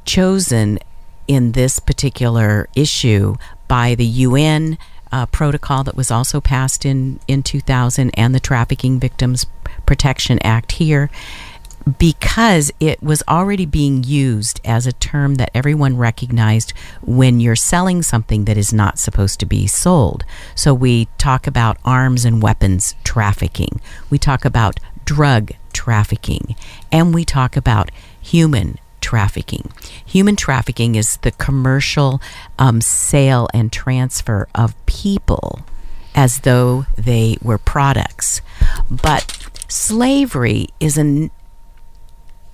[0.06, 0.80] chosen
[1.28, 3.36] in this particular issue
[3.68, 4.78] by the UN
[5.12, 9.46] uh, protocol that was also passed in, in 2000 and the Trafficking Victims
[9.86, 11.10] Protection Act here
[11.98, 18.02] because it was already being used as a term that everyone recognized when you're selling
[18.02, 20.24] something that is not supposed to be sold.
[20.56, 26.56] So we talk about arms and weapons trafficking, we talk about drug trafficking,
[26.92, 29.72] and we talk about human trafficking.
[30.04, 32.20] Human trafficking is the commercial
[32.58, 35.60] um, sale and transfer of people
[36.16, 38.42] as though they were products.
[38.90, 41.30] But slavery is an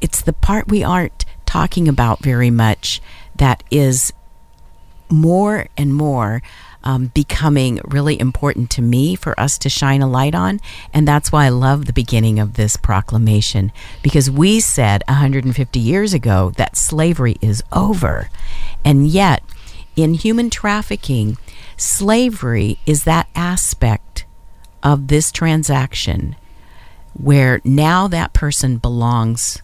[0.01, 3.01] it's the part we aren't talking about very much
[3.35, 4.13] that is
[5.09, 6.41] more and more
[6.83, 10.59] um, becoming really important to me for us to shine a light on.
[10.93, 13.71] And that's why I love the beginning of this proclamation
[14.01, 18.29] because we said 150 years ago that slavery is over.
[18.83, 19.43] And yet,
[19.95, 21.37] in human trafficking,
[21.77, 24.25] slavery is that aspect
[24.81, 26.35] of this transaction
[27.13, 29.61] where now that person belongs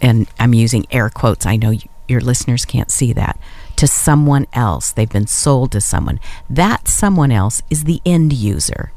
[0.00, 1.46] and I'm using air quotes.
[1.46, 3.38] I know you, your listeners can't see that.
[3.76, 4.92] To someone else.
[4.92, 6.20] They've been sold to someone.
[6.48, 8.92] That someone else is the end user.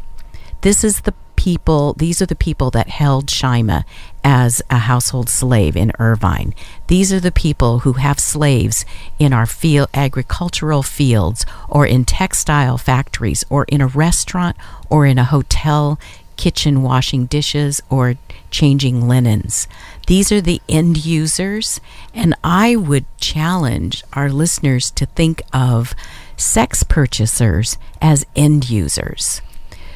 [0.61, 3.85] This is the people, these are the people that held Shyima
[4.23, 6.53] as a household slave in Irvine.
[6.87, 8.83] These are the people who have slaves
[9.17, 14.57] in our field, agricultural fields or in textile factories or in a restaurant
[14.89, 15.99] or in a hotel
[16.35, 18.15] kitchen washing dishes or
[18.51, 19.67] changing linens.
[20.07, 21.79] These are the end users,
[22.13, 25.93] and I would challenge our listeners to think of
[26.37, 29.41] sex purchasers as end users.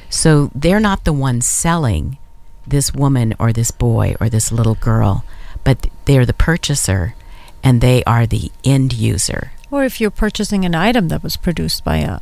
[0.09, 2.18] So they're not the ones selling
[2.68, 5.24] this woman or this boy or this little girl,
[5.64, 7.16] but they're the purchaser
[7.64, 9.51] and they are the end user.
[9.70, 12.20] Or if you're purchasing an item that was produced by a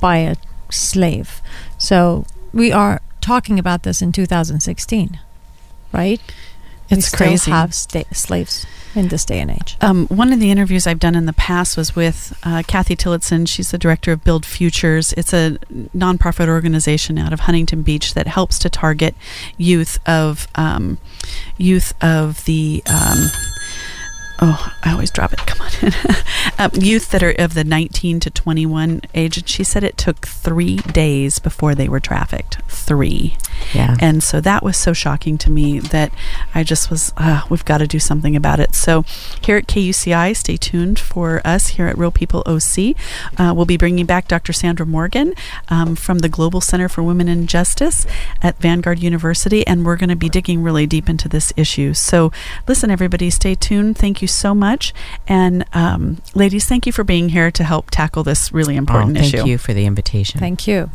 [0.00, 0.36] by a
[0.70, 1.42] slave.
[1.78, 5.18] So we are talking about this in 2016,
[5.92, 6.20] right?
[6.90, 7.50] We It's still crazy.
[7.50, 9.76] have sta- slaves in this day and age.
[9.80, 13.44] Um, one of the interviews I've done in the past was with uh, Kathy Tillotson.
[13.46, 15.12] She's the director of Build Futures.
[15.14, 15.58] It's a
[15.96, 19.14] nonprofit organization out of Huntington Beach that helps to target
[19.56, 20.98] youth of um,
[21.58, 22.82] youth of the.
[22.86, 23.30] Um,
[24.40, 25.38] Oh, I always drop it.
[25.40, 25.92] Come on.
[26.58, 29.36] um, youth that are of the 19 to 21 age.
[29.38, 32.58] And she said it took three days before they were trafficked.
[32.68, 33.36] Three.
[33.72, 33.96] Yeah.
[34.00, 36.12] And so that was so shocking to me that
[36.54, 38.74] I just was, uh, we've got to do something about it.
[38.74, 39.04] So
[39.42, 42.96] here at KUCI, stay tuned for us here at Real People OC.
[43.38, 44.52] Uh, we'll be bringing back Dr.
[44.52, 45.34] Sandra Morgan
[45.68, 48.06] um, from the Global Center for Women and Justice
[48.42, 51.94] at Vanguard University, and we're going to be digging really deep into this issue.
[51.94, 52.32] So
[52.66, 53.96] listen, everybody, stay tuned.
[53.96, 54.92] Thank you so much.
[55.26, 59.14] And um, ladies, thank you for being here to help tackle this really Oh, important
[59.16, 59.36] thank issue.
[59.38, 60.40] Thank you for the invitation.
[60.40, 60.90] Thank you.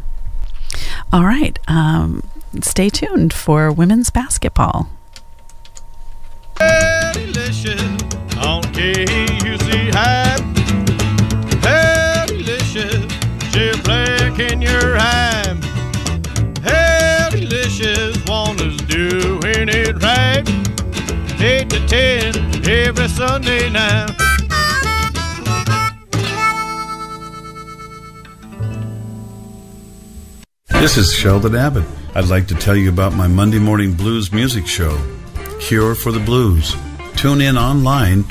[1.12, 1.58] All right.
[1.68, 2.24] Um,
[2.62, 4.90] stay tuned for women's basketball.
[7.14, 7.82] Delicious
[8.38, 9.94] on KUC
[21.72, 23.70] 8 to 10 every Sunday.
[30.68, 31.86] This is Sheldon Abbott.
[32.16, 34.98] I'd like to tell you about my Monday Morning Blues music show,
[35.60, 36.76] Cure for the Blues.
[37.16, 38.24] Tune in online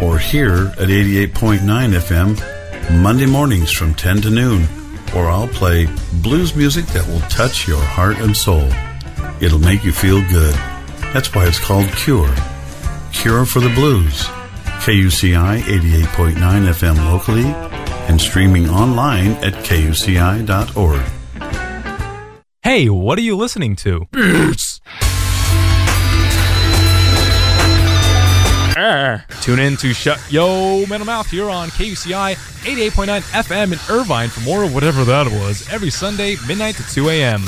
[0.00, 4.68] or here at 88.9 FM Monday mornings from 10 to noon,
[5.16, 5.88] or I'll play
[6.22, 8.70] blues music that will touch your heart and soul.
[9.40, 10.54] It'll make you feel good.
[11.12, 12.32] That's why it's called Cure
[13.16, 14.24] Cure for the Blues.
[14.84, 17.46] KUCI 88.9 FM locally
[18.08, 21.02] and streaming online at kuci.org.
[22.62, 24.06] Hey, what are you listening to?
[28.78, 29.24] Ah.
[29.40, 34.40] Tune in to Shut Yo Metal Mouth here on KUCI 88.9 FM in Irvine for
[34.40, 37.40] more of whatever that was every Sunday, midnight to 2 a.m.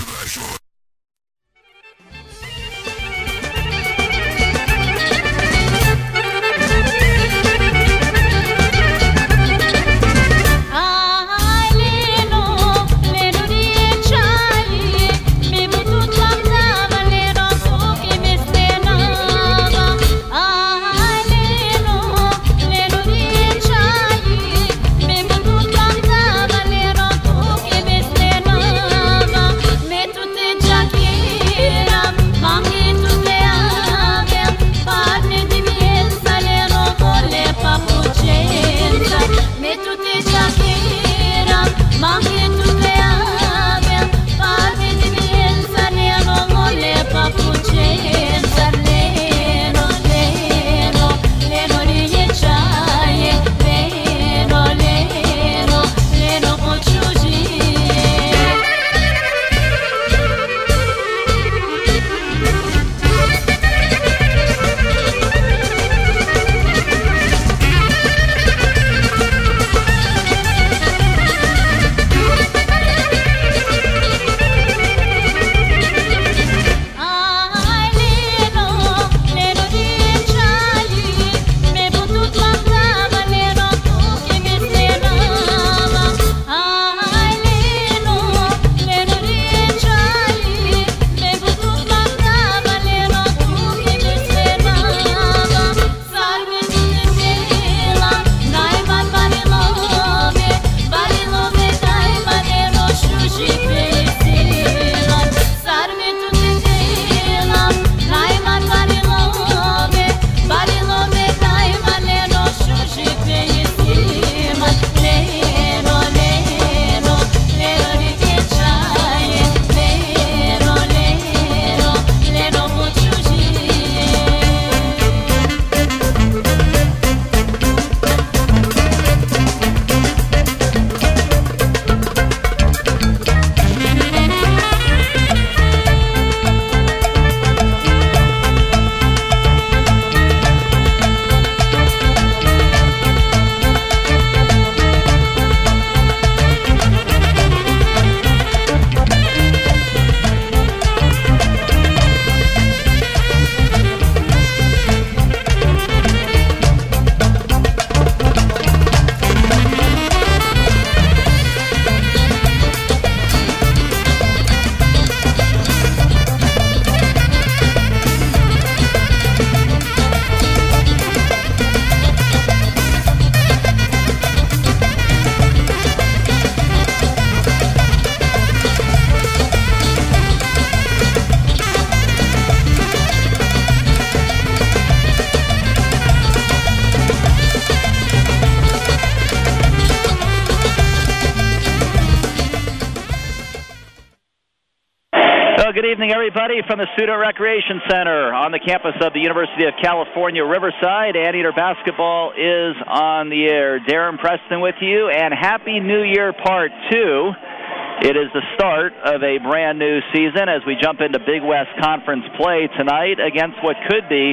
[196.48, 201.12] everybody, from the Student Recreation Center on the campus of the University of California, Riverside.
[201.12, 203.80] Anteater Basketball is on the air.
[203.84, 208.08] Darren Preston with you, and Happy New Year Part 2.
[208.08, 211.74] It is the start of a brand new season as we jump into Big West
[211.82, 214.32] Conference play tonight against what could be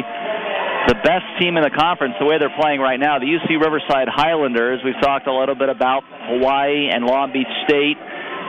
[0.88, 4.08] the best team in the conference, the way they're playing right now, the UC Riverside
[4.08, 4.80] Highlanders.
[4.86, 7.98] We've talked a little bit about Hawaii and Long Beach State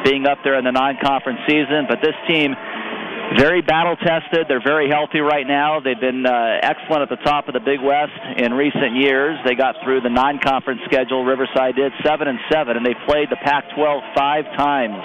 [0.05, 2.55] being up there in the non-conference season, but this team
[3.35, 4.47] very battle tested.
[4.47, 5.81] They're very healthy right now.
[5.81, 9.35] They've been uh, excellent at the top of the Big West in recent years.
[9.45, 11.25] They got through the non-conference schedule.
[11.25, 15.03] Riverside did seven and seven, and they played the Pac-12 five times.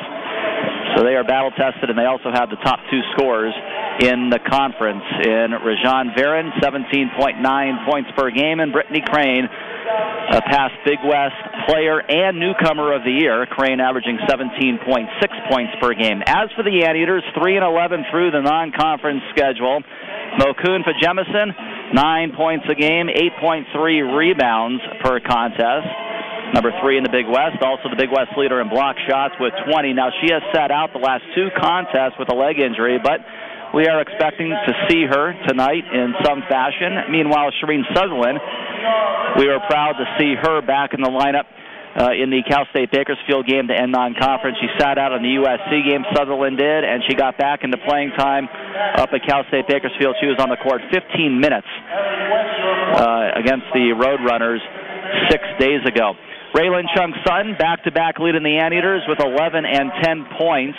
[0.96, 3.56] So they are battle tested, and they also have the top two scorers
[4.04, 9.48] in the conference in Rajan Varon, 17.9 points per game, and Brittany Crain,
[10.32, 11.36] a past Big West
[11.68, 13.46] player and newcomer of the year.
[13.46, 14.80] Crain averaging 17.6
[15.50, 16.22] points per game.
[16.26, 19.82] As for the Anteaters, 3 and 11 through the non-conference schedule.
[20.40, 25.88] Mokun Fajemisin, nine points a game, 8.3 rebounds per contest.
[26.54, 29.54] number three in the Big West, also the Big West leader in block shots with
[29.68, 29.94] 20.
[29.94, 33.20] Now, she has sat out the last two contests with a leg injury, but
[33.74, 37.12] we are expecting to see her tonight in some fashion.
[37.12, 38.40] Meanwhile, Shireen Sutherland,
[39.40, 41.48] we are proud to see her back in the lineup
[41.96, 44.58] uh, in the Cal State Bakersfield game to end non-conference.
[44.60, 48.12] She sat out in the USC game, Sutherland did, and she got back into playing
[48.18, 48.48] time
[48.96, 50.16] up at Cal State Bakersfield.
[50.20, 54.64] She was on the court 15 minutes uh, against the Roadrunners
[55.30, 56.16] six days ago.
[56.52, 60.78] Raylan Chung Sutton back-to-back leading the Anteaters with 11 and 10 points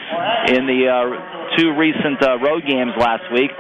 [0.53, 3.51] in the uh, two recent uh, road games last week.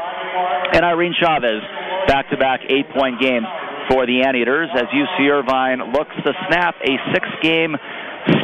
[0.76, 1.64] And Irene Chavez
[2.06, 3.46] back-to-back eight-point games
[3.88, 7.76] for the Anteaters as UC Irvine looks to snap a six-game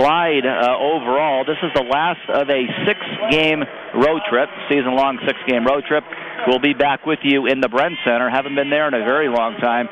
[0.01, 1.45] slide uh, overall.
[1.45, 3.65] This is the last of a six-game
[4.01, 6.05] road trip, season-long six-game road trip.
[6.47, 8.31] We'll be back with you in the Bren Center.
[8.31, 9.89] Haven't been there in a very long time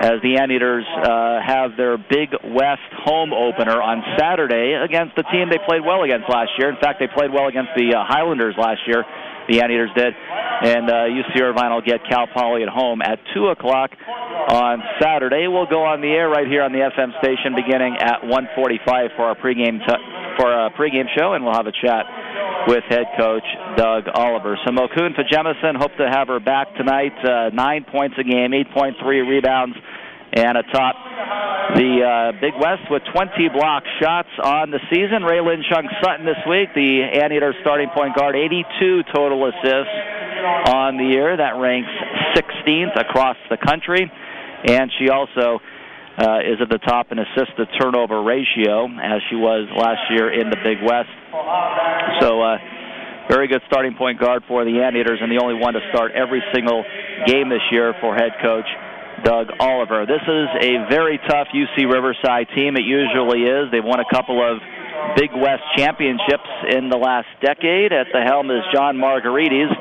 [0.00, 5.48] as the Anteaters uh, have their Big West home opener on Saturday against the team
[5.48, 6.68] they played well against last year.
[6.68, 9.04] In fact, they played well against the uh, Highlanders last year.
[9.48, 13.46] The Anteaters did, and uh, UC Irvine will get Cal Poly at home at two
[13.46, 13.94] o'clock
[14.50, 15.46] on Saturday.
[15.46, 19.30] We'll go on the air right here on the FM station beginning at 1:45 for
[19.30, 20.02] our pregame t-
[20.36, 22.10] for a pregame show, and we'll have a chat
[22.66, 23.44] with head coach
[23.76, 24.58] Doug Oliver.
[24.64, 27.14] So Mokun Jemison, hope to have her back tonight.
[27.22, 29.76] Uh, nine points a game, 8.3 rebounds,
[30.32, 30.96] and atop
[31.74, 35.22] the uh, Big West with 20 block shots on the season.
[35.22, 39.96] Raylan Chung Sutton this week, the Anteater starting point guard, 82 total assists
[40.68, 41.36] on the year.
[41.36, 41.90] That ranks
[42.34, 44.10] 16th across the country,
[44.66, 45.60] and she also
[46.18, 50.32] uh, is at the top in assist to turnover ratio, as she was last year
[50.32, 51.12] in the Big West.
[52.20, 52.56] So, uh,
[53.28, 56.42] very good starting point guard for the Anteaters, and the only one to start every
[56.54, 56.84] single
[57.26, 58.66] game this year for head coach
[59.24, 60.06] Doug Oliver.
[60.06, 62.76] This is a very tough UC Riverside team.
[62.76, 63.70] It usually is.
[63.72, 64.60] They've won a couple of
[65.16, 67.92] Big West championships in the last decade.
[67.92, 69.72] At the helm is John Margaritis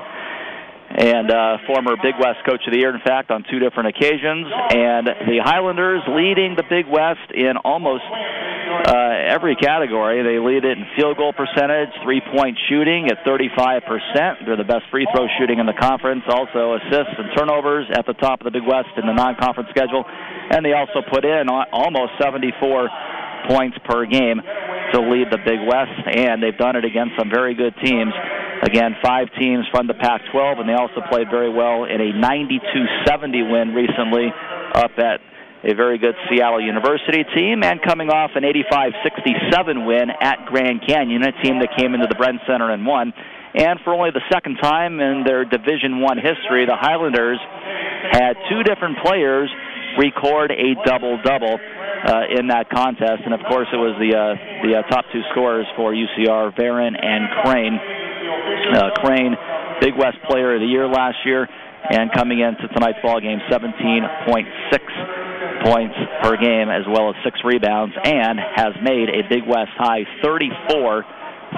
[0.96, 4.48] and uh, former Big West Coach of the Year, in fact, on two different occasions.
[4.72, 10.24] And the Highlanders leading the Big West in almost uh, every category.
[10.24, 14.48] They lead it in field goal percentage, three point shooting at 35%.
[14.48, 16.24] They're the best free throw shooting in the conference.
[16.32, 19.70] Also, assists and turnovers at the top of the Big West in the non conference
[19.76, 20.06] schedule.
[20.08, 22.88] And they also put in almost 74
[23.48, 24.42] points per game
[24.94, 28.14] to lead the Big West, and they've done it against some very good teams.
[28.64, 32.14] Again, five teams from the Pac 12, and they also played very well in a
[32.14, 32.62] 92
[33.06, 34.32] 70 win recently
[34.74, 35.20] up at
[35.66, 40.86] a very good Seattle University team, and coming off an 85 67 win at Grand
[40.88, 43.14] Canyon, a team that came into the Bren Center and won.
[43.56, 47.40] And for only the second time in their Division One history, the Highlanders
[48.12, 49.50] had two different players
[49.98, 53.24] record a double double uh, in that contest.
[53.26, 54.36] And of course, it was the uh,
[54.68, 57.74] the uh, top two scorers for UCR, Varon and Crain.
[57.76, 59.36] Uh, Crain,
[59.82, 61.50] Big West Player of the Year last year,
[61.90, 67.96] and coming into tonight's ball game, 17.6 points per game, as well as six rebounds,
[68.04, 71.06] and has made a Big West high 34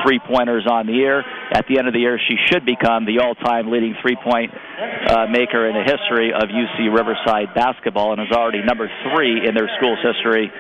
[0.04, 1.24] three pointers on the year.
[1.52, 4.52] At the end of the year, she should become the all time leading three point
[4.52, 9.56] uh, maker in the history of UC Riverside basketball and is already number three in
[9.56, 10.52] their school's history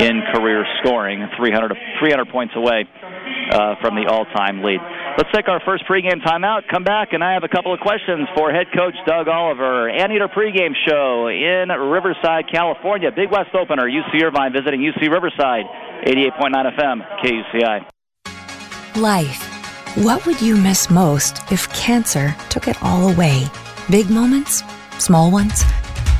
[0.00, 2.88] in career scoring, 300, 300 points away
[3.52, 4.80] uh, from the all time lead.
[5.16, 8.26] Let's take our first pregame timeout, come back, and I have a couple of questions
[8.36, 9.88] for head coach Doug Oliver.
[9.88, 13.10] Anteater pregame show in Riverside, California.
[13.14, 15.64] Big West opener, UC Irvine visiting UC Riverside,
[16.06, 17.93] 88.9 FM, KUCI.
[18.96, 19.42] Life.
[19.96, 23.44] What would you miss most if cancer took it all away?
[23.90, 24.62] Big moments?
[24.98, 25.64] Small ones?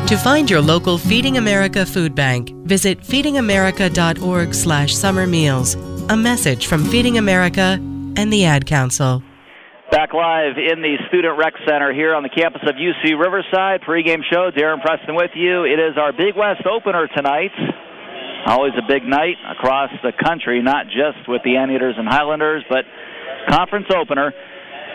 [0.09, 5.73] To find your local Feeding America food bank, visit feedingamerica.org slash summer meals.
[6.09, 7.79] A message from Feeding America
[8.15, 9.23] and the Ad Council.
[9.91, 13.85] Back live in the Student Rec Center here on the campus of UC Riverside.
[13.85, 14.49] Pregame show.
[14.49, 15.63] Darren Preston with you.
[15.63, 17.53] It is our Big West opener tonight.
[18.47, 22.85] Always a big night across the country, not just with the Anteaters and Highlanders, but
[23.47, 24.33] conference opener.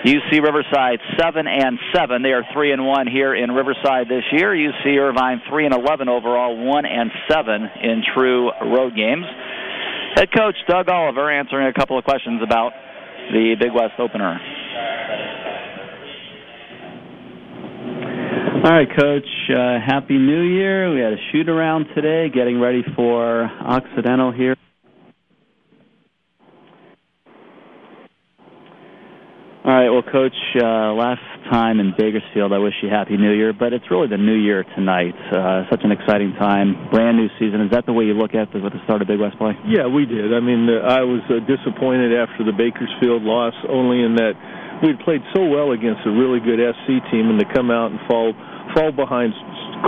[0.05, 2.22] UC Riverside seven and seven.
[2.22, 4.51] They are three and one here in Riverside this year.
[4.51, 9.26] UC Irvine three and eleven overall, one and seven in true road games.
[10.16, 12.72] Head coach Doug Oliver answering a couple of questions about
[13.33, 14.39] the Big West opener.
[18.62, 19.24] All right, Coach.
[19.49, 20.93] Uh, Happy New Year.
[20.93, 24.55] We had a shoot around today, getting ready for Occidental here.
[29.61, 31.21] All right, well, Coach, uh, last
[31.53, 34.65] time in Bakersfield, I wish you Happy New Year, but it's really the New Year
[34.73, 35.13] tonight.
[35.29, 37.69] Uh, such an exciting time, brand new season.
[37.69, 39.53] Is that the way you look at the, with the start of Big West play?
[39.69, 40.33] Yeah, we did.
[40.33, 44.33] I mean, uh, I was uh, disappointed after the Bakersfield loss, only in that
[44.81, 48.01] we'd played so well against a really good SC team, and to come out and
[48.09, 48.33] fall
[48.73, 49.37] fall behind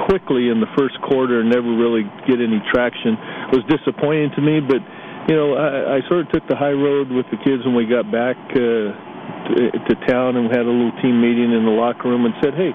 [0.04, 3.16] quickly in the first quarter and never really get any traction
[3.56, 4.60] was disappointing to me.
[4.60, 4.84] But
[5.32, 7.88] you know, I, I sort of took the high road with the kids when we
[7.88, 11.66] got back uh, Uh, to, to town and we had a little team meeting in
[11.66, 12.70] the locker room and said, "Hey,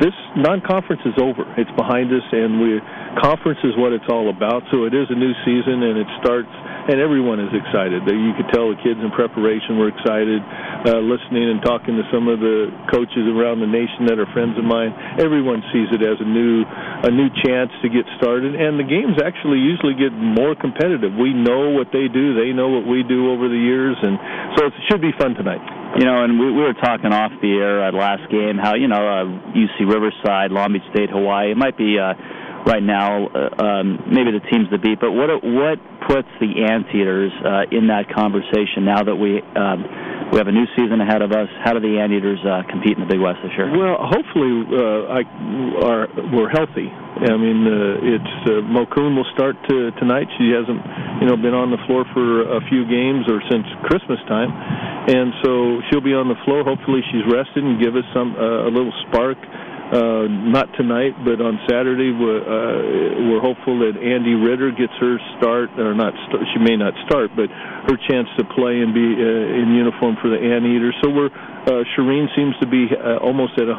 [0.00, 1.42] this non-conference is over.
[1.58, 2.78] It's behind us, and we
[3.18, 4.62] conference is what it's all about.
[4.70, 6.50] So it is a new season, and it starts,
[6.88, 8.00] and everyone is excited.
[8.08, 10.40] You could tell the kids in preparation were excited,
[10.88, 14.56] uh, listening and talking to some of the coaches around the nation that are friends
[14.56, 14.96] of mine.
[15.20, 16.64] Everyone sees it as a new,
[17.04, 21.12] a new chance to get started, and the games actually usually get more competitive.
[21.12, 24.16] We know what they do, they know what we do over the years, and
[24.56, 25.60] so it should be fun tonight.
[26.00, 28.88] You know, and we, we were talking off the air at last game how you
[28.88, 31.52] know uh, UC Riverside, Long Beach State, Hawaii.
[31.52, 32.16] It might be uh,
[32.68, 37.32] right now uh, um, maybe the teams to beat, but what what puts the Anteaters
[37.40, 39.88] uh, in that conversation now that we um,
[40.28, 41.48] we have a new season ahead of us?
[41.64, 43.72] How do the Anteaters uh, compete in the Big West this year?
[43.72, 45.20] Well, hopefully uh, I,
[45.80, 46.92] are we're healthy.
[46.92, 50.28] I mean, uh, it's uh, Mokun will start to, tonight.
[50.38, 50.78] She hasn't,
[51.18, 54.52] you know, been on the floor for a few games or since Christmas time,
[55.08, 56.62] and so she'll be on the floor.
[56.62, 59.40] Hopefully, she's rested and give us some uh, a little spark.
[59.88, 65.16] Uh, not tonight, but on Saturday, we're, uh, we're hopeful that Andy Ritter gets her
[65.40, 66.12] start, or not.
[66.28, 70.20] Start, she may not start, but her chance to play and be uh, in uniform
[70.20, 70.92] for the Anteaters.
[71.00, 73.76] So we're uh, Shireen seems to be uh, almost at 100%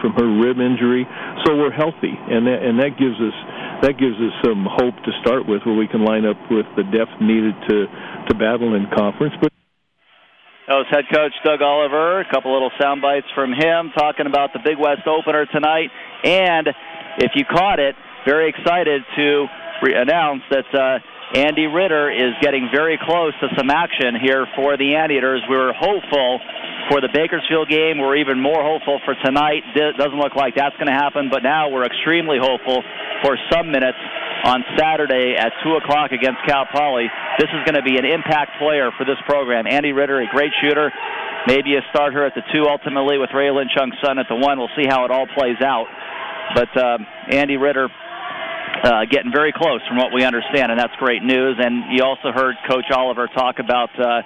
[0.00, 1.04] from her rib injury,
[1.44, 3.36] so we're healthy, and that, and that gives us
[3.84, 6.84] that gives us some hope to start with, where we can line up with the
[6.92, 7.84] depth needed to
[8.28, 9.32] to battle in conference.
[9.40, 9.52] But
[10.66, 12.18] That was head coach Doug Oliver.
[12.18, 15.94] A couple little sound bites from him talking about the Big West opener tonight.
[16.24, 16.66] And
[17.18, 17.94] if you caught it,
[18.26, 19.46] very excited to
[19.80, 20.98] re- announce that uh,
[21.34, 25.42] Andy Ritter is getting very close to some action here for the Anteaters.
[25.50, 26.38] We were hopeful
[26.88, 27.98] for the Bakersfield game.
[27.98, 29.66] We're even more hopeful for tonight.
[29.74, 32.78] Doesn't look like that's going to happen, but now we're extremely hopeful
[33.26, 33.98] for some minutes
[34.46, 37.10] on Saturday at 2 o'clock against Cal Poly.
[37.42, 39.66] This is going to be an impact player for this program.
[39.66, 40.92] Andy Ritter, a great shooter.
[41.50, 44.38] Maybe a start her at the 2 ultimately with Ray Lynn Chung Sun at the
[44.38, 44.58] 1.
[44.58, 45.90] We'll see how it all plays out.
[46.54, 47.90] But um, Andy Ritter
[48.84, 51.56] uh, getting very close from what we understand, and that's great news.
[51.58, 54.22] And you also heard Coach Oliver talk about uh,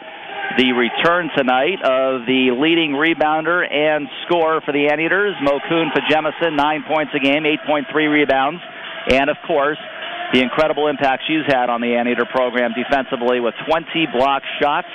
[0.59, 6.82] the return tonight of the leading rebounder and scorer for the Anteaters, Mokun Fajemisin, nine
[6.88, 8.61] points a game, 8.3 rebounds,
[9.11, 9.78] and of course,
[10.32, 14.90] the incredible impact she's had on the Anteater program defensively with 20 block shots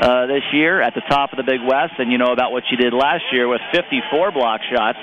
[0.00, 2.64] uh, this year at the top of the Big West, and you know about what
[2.68, 4.98] she did last year with 54 block shots.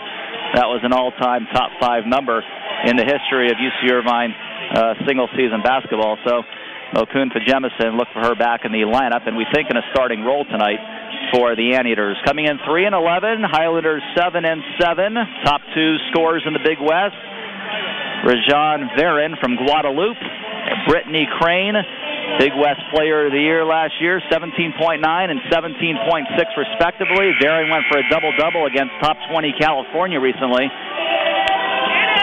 [0.53, 2.45] That was an all-time top five number
[2.85, 4.33] in the history of UC Irvine
[4.75, 6.17] uh, single-season basketball.
[6.25, 6.43] So,
[6.93, 10.21] Mokun Fajemisin, look for her back in the lineup, and we think in a starting
[10.21, 10.77] role tonight
[11.33, 12.17] for the Anteaters.
[12.25, 16.77] Coming in three and 11, Highlanders seven and seven, top two scorers in the Big
[16.77, 17.17] West.
[18.23, 20.21] Rajan Varin from Guadalupe
[20.87, 21.75] Brittany Crain,
[22.39, 27.31] Big West Player of the Year last year, 17.9 and 17.6 respectively.
[27.39, 30.71] Daring went for a double-double against top 20 California recently.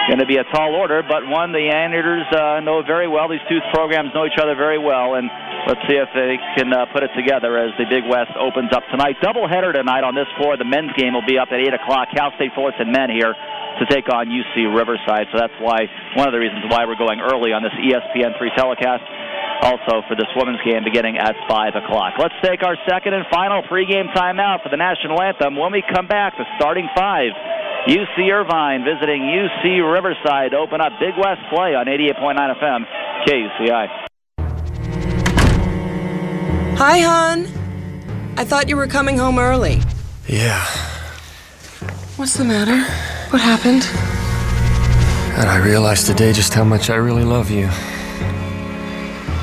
[0.09, 3.29] Going to be a tall order, but one the Anteaters uh, know very well.
[3.29, 5.29] These two programs know each other very well, and
[5.69, 8.83] let's see if they can uh, put it together as the Big West opens up
[8.91, 9.21] tonight.
[9.23, 10.57] Doubleheader tonight on this floor.
[10.57, 12.09] The men's game will be up at 8 o'clock.
[12.17, 13.37] Cal State Fullerton men here
[13.79, 15.31] to take on UC Riverside.
[15.31, 15.87] So that's why
[16.17, 19.05] one of the reasons why we're going early on this E ESPN3 telecast.
[19.61, 22.17] Also for this women's game beginning at 5 o'clock.
[22.17, 25.55] Let's take our second and final pregame timeout for the national anthem.
[25.57, 27.37] When we come back, the starting five.
[27.87, 32.85] UC Irvine visiting UC Riverside to open up Big West play on 88.9 FM
[33.27, 33.89] KUCI.
[36.77, 37.47] Hi, hon.
[38.37, 39.81] I thought you were coming home early.
[40.29, 40.65] Yeah,
[42.17, 42.77] What's the matter?
[43.31, 43.89] What happened?
[45.39, 47.67] and I realized today just how much I really love you.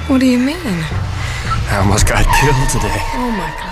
[0.08, 0.56] What do you mean?
[0.64, 3.02] I almost got killed today.
[3.16, 3.67] Oh my god.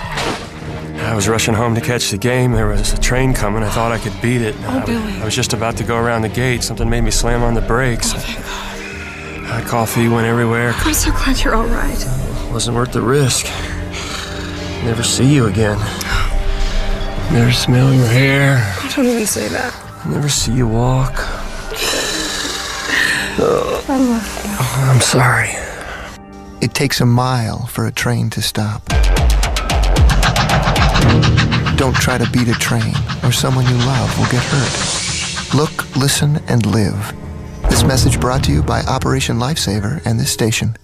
[0.97, 2.51] I was rushing home to catch the game.
[2.53, 3.63] There was a train coming.
[3.63, 4.55] I thought I could beat it.
[4.61, 5.13] Oh, I, Billy.
[5.21, 6.63] I was just about to go around the gate.
[6.63, 8.13] Something made me slam on the brakes.
[8.15, 10.73] Oh, My coffee went everywhere.
[10.77, 11.97] I'm so glad you're all right.
[12.51, 13.45] Wasn't worth the risk.
[14.83, 15.77] Never see you again.
[17.31, 18.57] Never smell your hair.
[18.81, 19.73] I don't even say that.
[20.07, 21.13] Never see you walk.
[23.37, 24.91] Oh, I love you.
[24.91, 25.49] I'm sorry.
[26.61, 28.81] It takes a mile for a train to stop.
[31.77, 35.53] Don't try to beat a train, or someone you love will get hurt.
[35.53, 37.13] Look, listen, and live.
[37.69, 40.77] This message brought to you by Operation Lifesaver and this station.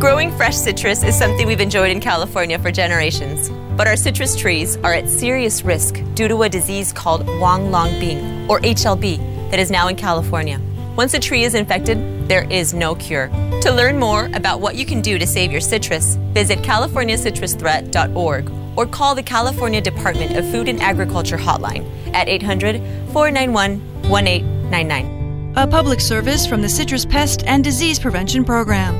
[0.00, 3.50] Growing fresh citrus is something we've enjoyed in California for generations.
[3.76, 7.90] But our citrus trees are at serious risk due to a disease called Wang Long
[8.00, 9.18] Bing, or HLB,
[9.50, 10.58] that is now in California.
[10.96, 13.28] Once a tree is infected, there is no cure.
[13.60, 18.86] To learn more about what you can do to save your citrus, visit californiacitrusthreat.org or
[18.86, 22.80] call the California Department of Food and Agriculture hotline at 800
[23.12, 25.52] 491 1899.
[25.56, 28.94] A public service from the Citrus Pest and Disease Prevention Program.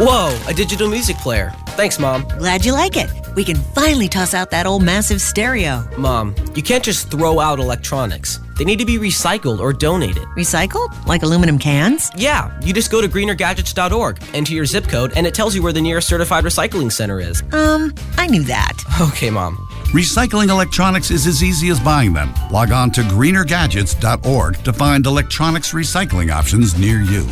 [0.00, 1.52] Whoa, a digital music player.
[1.70, 2.22] Thanks, Mom.
[2.38, 3.10] Glad you like it.
[3.38, 5.88] We can finally toss out that old massive stereo.
[5.96, 8.40] Mom, you can't just throw out electronics.
[8.58, 10.24] They need to be recycled or donated.
[10.36, 11.06] Recycled?
[11.06, 12.10] Like aluminum cans?
[12.16, 15.72] Yeah, you just go to greenergadgets.org, enter your zip code, and it tells you where
[15.72, 17.44] the nearest certified recycling center is.
[17.52, 18.72] Um, I knew that.
[19.00, 19.56] Okay, Mom.
[19.92, 22.34] Recycling electronics is as easy as buying them.
[22.50, 27.24] Log on to greenergadgets.org to find electronics recycling options near you.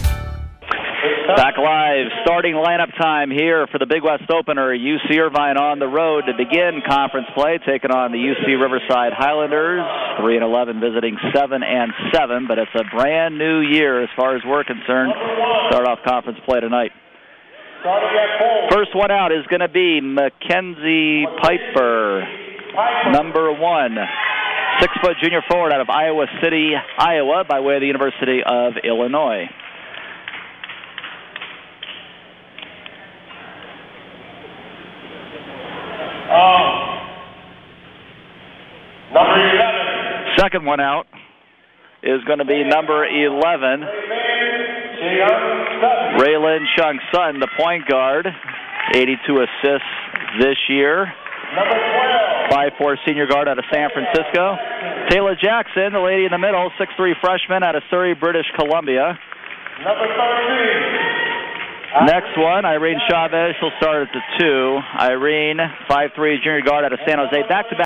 [1.37, 4.73] Back live, starting lineup time here for the Big West opener.
[4.73, 9.85] UC Irvine on the road to begin conference play, taking on the UC Riverside Highlanders.
[10.17, 12.49] Three and eleven, visiting seven and seven.
[12.49, 15.13] But it's a brand new year as far as we're concerned.
[15.69, 16.97] Start off conference play tonight.
[18.73, 22.25] First one out is going to be Mackenzie Piper,
[23.13, 23.93] number one.
[24.81, 28.73] Six foot junior forward out of Iowa City, Iowa, by way of the University of
[28.83, 29.53] Illinois.
[36.27, 36.99] Uh,
[39.15, 40.39] number 11.
[40.39, 41.07] Second one out
[42.03, 43.87] is going to be number 11,
[46.19, 48.27] Raylan Chung Sun, the point guard,
[48.95, 49.87] 82 assists
[50.41, 51.13] this year.
[51.55, 52.73] Number 12.
[52.79, 54.57] 5'4 senior guard out of San Francisco.
[55.11, 59.19] Taylor Jackson, the lady in the middle, 6'3 freshman out of Surrey, British Columbia.
[59.83, 60.97] Number 13.
[62.05, 63.57] Next one, Irene Chavez.
[63.59, 64.79] She'll start at the two.
[65.01, 65.57] Irene,
[65.89, 67.49] 5'3 junior guard out of San Jose.
[67.49, 67.85] Back to back.